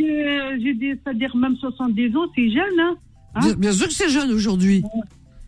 [0.74, 2.96] des, c'est-à-dire même 70 ans, c'est jeune, hein.
[3.36, 4.82] Hein Bien, bien sûr que c'est jeune aujourd'hui.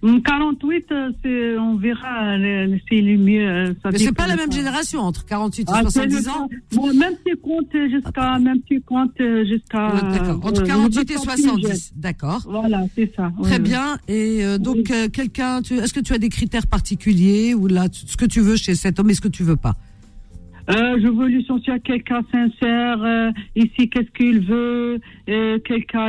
[0.03, 3.47] Hum, 48, euh, c'est, on verra, euh, c'est le mieux.
[3.47, 6.31] euh, ça Mais c'est pas la même génération, entre 48 et Ah, c'est 70 le
[6.31, 6.49] ans.
[6.73, 9.93] Bon, même si compte jusqu'à, même si compte jusqu'à.
[10.11, 10.41] D'accord.
[10.43, 11.69] Entre euh, 48 et je me sens plus 70.
[11.69, 11.77] jeune.
[11.97, 12.41] D'accord.
[12.49, 13.31] Voilà, c'est ça.
[13.43, 13.99] Très oui, bien.
[14.09, 18.07] Et euh, donc, euh, quelqu'un, est-ce que tu as des critères particuliers ou là, tu-
[18.07, 19.75] ce que tu veux chez cet homme et ce que tu veux pas?
[20.71, 23.03] Euh, je veux licencier quelqu'un sincère.
[23.03, 24.99] euh, ici, qu'est-ce qu'il veut
[25.29, 26.09] euh, Quelqu'un.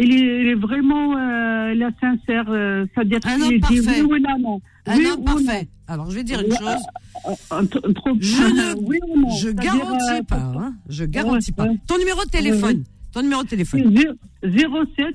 [0.00, 2.44] Il, est, il est vraiment euh, est sincère.
[2.48, 4.60] euh, C'est-à-dire Un qu'il dit oui ou non, non.
[4.86, 5.68] Un Oui homme parfait.
[5.86, 6.82] Alors, je vais dire une Ouais, chose.
[7.26, 10.36] euh, euh, Je ne, oui ou non je garantis euh, pas.
[10.36, 11.64] hein, je garantis pas.
[11.64, 11.76] ouais.
[11.86, 12.84] Ton numéro de téléphone.
[13.12, 13.94] Ton numéro de téléphone.
[14.42, 15.14] 07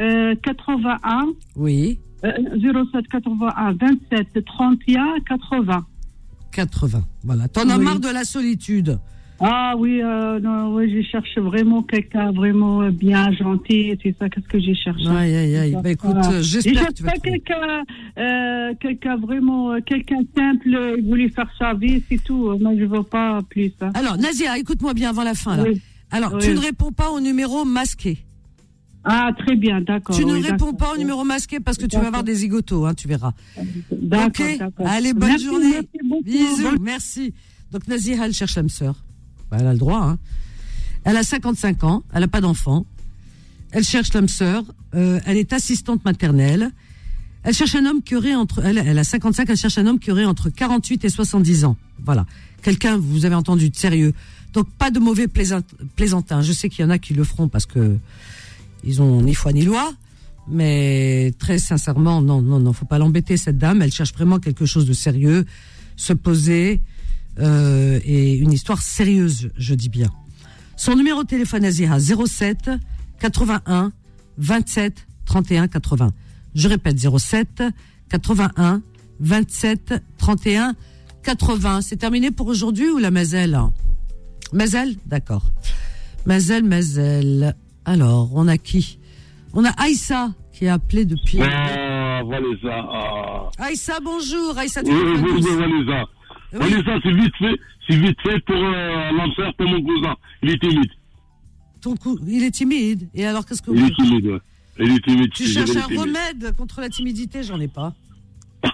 [0.00, 1.26] euh, 81
[1.56, 1.98] Oui.
[2.24, 2.32] euh,
[2.92, 3.72] 07 81
[4.10, 5.86] 27 31 80.
[6.52, 7.04] 80.
[7.24, 7.48] Voilà.
[7.48, 7.84] T'en as Oui.
[7.84, 8.98] marre de la solitude.
[9.42, 14.28] Ah oui, euh, non, oui, je cherche vraiment quelqu'un vraiment euh, bien, gentil, c'est ça
[14.28, 15.06] qu'est-ce que j'ai cherché?
[15.08, 15.76] Aïe, aïe, aïe.
[15.82, 17.82] Bah, écoute, euh, j'espère que je tu vas pas quelqu'un,
[18.18, 22.54] euh, quelqu'un vraiment, quelqu'un simple, il voulait faire sa vie, c'est tout.
[22.60, 23.72] Moi, je veux pas plus.
[23.80, 23.90] hein.
[23.94, 25.56] Alors, Nazia, écoute-moi bien avant la fin.
[25.56, 25.62] Là.
[25.66, 25.80] Oui.
[26.10, 26.40] Alors, Oui.
[26.42, 28.18] tu ne réponds pas au numéro masqué.
[29.04, 30.14] Ah, très bien, d'accord.
[30.14, 32.84] Tu ne oui, réponds pas au numéro masqué parce que tu vas avoir des zigotos,
[32.84, 33.32] hein, tu verras.
[33.90, 34.44] D'accord.
[34.84, 35.70] Allez, bonne Merci, journée.
[35.70, 36.22] merci beaucoup.
[36.24, 37.32] Bisous, merci.
[37.72, 38.96] Donc, Naziha, elle cherche l'âme sœur.
[39.50, 40.02] Bah, elle a le droit.
[40.02, 40.18] Hein.
[41.04, 42.84] Elle a 55 ans, elle n'a pas d'enfant.
[43.72, 44.62] Elle cherche l'âme sœur.
[44.94, 46.70] euh, elle est assistante maternelle.
[47.42, 48.62] Elle cherche un homme qui aurait entre.
[48.64, 51.76] Elle, a 55, elle cherche un homme qui aurait entre 48 et 70 ans.
[52.04, 52.26] Voilà.
[52.62, 54.12] Quelqu'un, vous avez entendu, de sérieux.
[54.52, 55.62] Donc, pas de mauvais plaisant-
[55.96, 56.42] plaisantins.
[56.42, 57.96] Je sais qu'il y en a qui le feront parce que
[58.84, 59.94] ils ont ni foi ni loi.
[60.48, 63.80] Mais très sincèrement, non, non, non, faut pas l'embêter cette dame.
[63.82, 65.46] Elle cherche vraiment quelque chose de sérieux,
[65.96, 66.80] se poser
[67.40, 70.08] euh, et une histoire sérieuse, je dis bien.
[70.76, 72.70] Son numéro de téléphone Azira 07
[73.18, 73.92] 81
[74.38, 76.10] 27 31 80.
[76.54, 77.62] Je répète 07
[78.08, 78.82] 81
[79.20, 80.74] 27 31
[81.22, 81.82] 80.
[81.82, 83.58] C'est terminé pour aujourd'hui ou la Mazel?
[84.52, 85.50] Mazel, d'accord.
[86.26, 87.54] Mazel, Mazel.
[87.84, 88.98] Alors, on a qui?
[89.52, 91.40] On a Aïssa qui a appelé depuis.
[91.42, 92.86] Ah, Vanessa.
[92.92, 93.50] Ah.
[93.58, 94.56] Aïssa, bonjour.
[94.56, 95.46] Aïssa, tu Oui, oui, tous
[96.52, 96.58] oui.
[96.58, 100.14] Vanessa, c'est vite fait, c'est vite fait pour euh, l'enfer, pour mon cousin.
[100.42, 100.90] Il est timide.
[101.80, 103.08] Ton cou- Il est timide.
[103.14, 104.38] Et alors, qu'est-ce que Il vous est timide, ouais.
[104.78, 105.30] Il est timide.
[105.32, 106.00] Tu cherches un il timide.
[106.00, 107.94] remède contre la timidité J'en ai pas.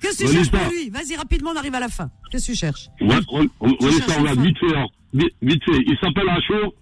[0.00, 0.90] Qu'est-ce que tu cherches pour lui?
[0.90, 2.10] Vas-y, rapidement, on arrive à la fin.
[2.30, 2.88] Qu'est-ce que tu cherches?
[3.00, 4.46] Ouais, on- on- Tu cherches regarde, fan.
[4.46, 4.86] vite fait, hein.
[5.12, 5.82] vite, vite fait.
[5.86, 6.74] Il s'appelle Achour.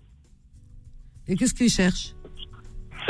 [1.29, 2.15] Et qu'est-ce qu'il cherche?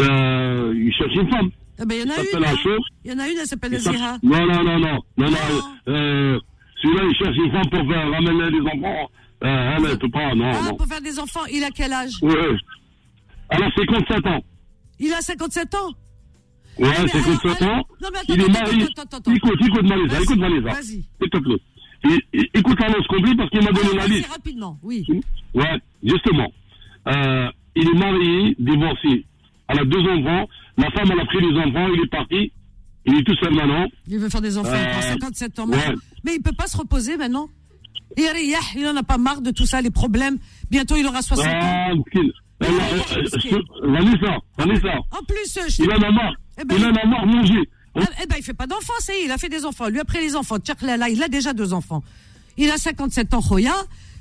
[0.01, 1.51] Euh, il cherche une femme.
[1.83, 2.25] Eh ben, il y en a une.
[2.27, 2.45] s'appelle.
[2.45, 2.85] Achour.
[3.05, 4.19] Il y en a une, elle s'appelle Azira.
[4.23, 4.99] Non, non, non, non.
[5.17, 5.37] Non, non.
[5.89, 6.39] Euh,
[6.83, 9.11] celui-là, il cherche une femme pour faire ramener les enfants.
[9.43, 10.77] Euh, elle ne peut pas, non, Ah, non.
[10.77, 12.13] pour faire des enfants, il a quel âge?
[12.23, 12.35] Ouais.
[13.49, 14.41] Elle a 57 ans.
[14.99, 15.89] Il a 57 ans?
[16.79, 17.83] Ouais, Ah, mais 57 alors, ans.
[18.03, 18.83] non, mais attends, il est marié.
[18.83, 20.69] Écoute, écoute, Vas-y, écoute, Vanessa.
[20.75, 20.85] vas-y.
[20.85, 22.21] S'il te plaît.
[22.55, 24.31] Écoute l'annonce complète parce qu'il m'a donné la liste.
[24.33, 25.05] rapidement, oui.
[25.55, 26.51] Ouais, justement.
[27.09, 29.25] Euh, il est marié, divorcé.
[29.69, 30.49] Elle a deux enfants.
[30.77, 32.53] La femme, elle a pris les enfants, il est parti.
[33.07, 33.87] Il est tout seul maintenant.
[34.09, 35.67] Il veut faire des enfants, Euh, 57 ans.
[35.67, 35.95] Mais, ouais.
[36.25, 37.49] mais il peut pas se reposer maintenant.
[38.17, 40.39] Il en a pas marre de tout ça, les problèmes.
[40.71, 41.51] Bientôt, il aura 60 ans.
[41.53, 41.95] Ah, euh,
[43.21, 43.55] risqué.
[43.55, 44.99] euh, Vanessa, Vanessa.
[45.13, 46.35] En plus, euh, je Il en a marre.
[46.61, 47.25] Eh ben, il en a marre.
[47.95, 49.89] Ah, eh ben, il fait pas d'enfants, ça y est, il a fait des enfants.
[49.89, 52.03] Lui, après les enfants, là, il a déjà deux enfants.
[52.59, 53.75] Il a 57 ans, Khoya.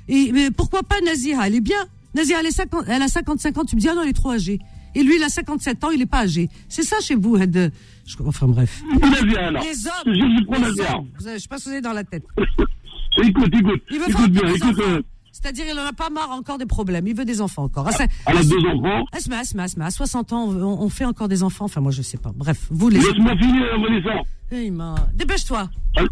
[0.08, 1.84] Et, mais pourquoi pas Naziha Elle est bien.
[2.14, 3.64] Naziha, elle, est 50 elle a 55 ans.
[3.64, 4.58] Tu me dis, ah non, elle est trop âgée.
[4.94, 6.48] Et lui, il a 57 ans, il est pas âgé.
[6.68, 7.72] C'est ça chez vous, Ed.
[8.06, 8.82] Je, enfin, bref.
[8.92, 8.98] Les
[9.36, 9.58] hommes.
[9.58, 11.08] Je, je les hommes.
[11.18, 12.24] Vous avez- Je sais pas ce que vous avez dans la tête.
[13.22, 13.82] Écoute, écoute.
[13.90, 14.78] Il veut écoute bien, écoute.
[14.80, 17.06] euh, C'est-à-dire, il en a pas marre encore des problèmes.
[17.08, 17.86] Il veut des enfants encore.
[17.88, 19.04] Ah, ça- Elle a deux enfants.
[19.12, 21.64] Asma, Asma, Asma, à 60 ans, on, on fait encore des enfants.
[21.66, 22.30] Enfin, moi, je sais pas.
[22.34, 22.98] Bref, vous les.
[22.98, 24.22] Laisse-moi finir, Vanessa.
[24.52, 25.68] Eh, il m'a- Dépêche-toi.
[25.96, 26.04] Elle,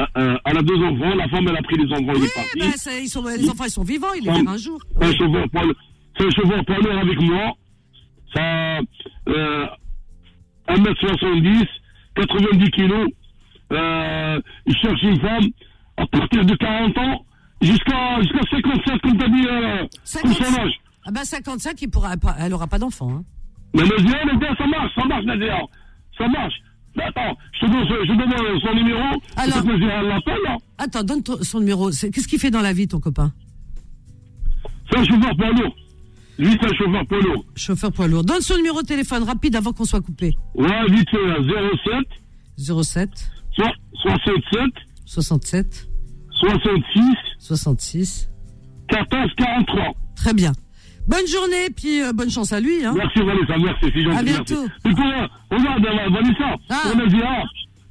[0.00, 2.26] euh, euh, elle a deux enfants, la femme, elle a pris les enfants, il est
[2.26, 2.58] Eh parti.
[2.88, 4.12] ben, ils sont, les enfants, ils sont vivants.
[4.14, 4.78] Il les verra un jour.
[5.00, 5.12] C'est un
[6.30, 7.52] chauffeur lourd avec moi.
[8.34, 8.78] Ça,
[9.28, 9.66] euh,
[10.68, 11.66] 1m70,
[12.16, 13.08] 90 kilos.
[13.72, 15.44] Euh, il cherche une femme
[15.96, 17.24] à partir de 40 ans
[17.60, 20.72] jusqu'à jusqu'à 57, comme t'as dit, euh, son âge.
[21.04, 23.10] Ah ben 55, il pourra pas, elle aura pas d'enfant.
[23.10, 23.24] Hein.
[23.74, 25.58] Mais Nadia, Nadia, ça marche, ça marche, Nadia.
[26.18, 26.54] Ça marche.
[26.96, 29.00] Mais attends, je te donne, je te donne son numéro.
[29.36, 30.56] Alors- peut-être Nadia, elle l'appelle, là.
[30.78, 31.90] Attends, donne ton- son numéro.
[31.92, 33.32] C'est- Qu'est-ce qu'il fait dans la vie, ton copain?
[34.90, 35.76] C'est un chauffeur poids lourd.
[36.38, 37.44] Lui, c'est un chauffeur poids lourd.
[37.56, 38.24] Chauffeur poids lourd.
[38.24, 40.34] Donne son numéro de téléphone rapide avant qu'on soit coupé.
[40.54, 41.16] Ouais, vite fait,
[42.58, 43.10] 07 07
[43.56, 43.62] so-
[44.02, 44.70] 67
[45.06, 45.88] 67
[46.30, 47.02] 66
[47.38, 48.30] 66
[48.88, 49.84] 14 43.
[50.14, 50.52] Très bien.
[51.08, 52.84] Bonne journée, puis euh, bonne chance à lui.
[52.84, 52.92] Hein.
[52.96, 54.16] Merci Vanessa, merci, c'est gentil.
[54.18, 54.66] À bientôt.
[54.66, 54.72] Merci.
[54.86, 56.80] Et pour, euh, regarde euh, Vanessa, Ah.
[56.82, 57.42] pour Nadia,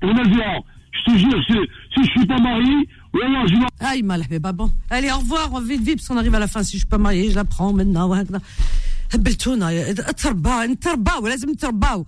[0.02, 0.60] pour Nadia,
[0.92, 1.54] je te jure, si,
[1.96, 2.76] si je suis pas marié,
[3.15, 3.67] vraiment, je vais...
[3.81, 4.71] Ah, il m'a lavé, bah bon.
[4.91, 6.63] Allez, au revoir, on va vite, vite, parce qu'on arrive à la fin.
[6.63, 8.09] Si je suis pas mariée, je la prends maintenant.
[8.09, 8.41] وهكذا.
[9.13, 12.07] هبلتونا تربا نترباو لازم نترباو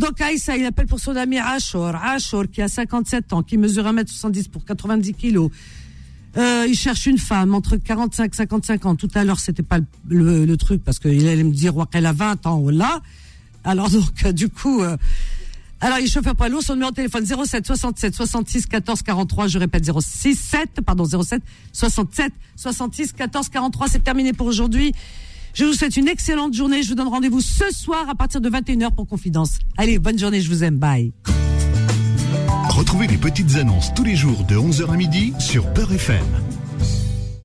[0.00, 1.96] donc Aïssa, il appelle pour son ami Ashor.
[1.96, 5.50] Ashor, qui a 57 ans, qui mesure 1m70 pour 90 kilos.
[6.36, 8.94] Euh, il cherche une femme entre 45 et 55 ans.
[8.94, 12.06] Tout à l'heure, c'était pas le, le- le truc, parce qu'il allait me dire qu'elle
[12.06, 13.00] a 20 ans ou là.
[13.64, 14.82] Alors donc, euh, du coup...
[14.82, 14.96] euh,
[15.83, 19.47] alors, il est chauffeur poids lourd, son numéro de téléphone 07 67 66 14 43,
[19.47, 21.41] je répète 06 7, pardon, 07
[21.73, 24.93] 67 66 14 43, c'est terminé pour aujourd'hui.
[25.53, 28.49] Je vous souhaite une excellente journée, je vous donne rendez-vous ce soir à partir de
[28.49, 29.59] 21h pour Confidence.
[29.77, 31.11] Allez, bonne journée, je vous aime, bye.
[32.69, 36.23] Retrouvez les petites annonces tous les jours de 11h à midi sur Peur FM.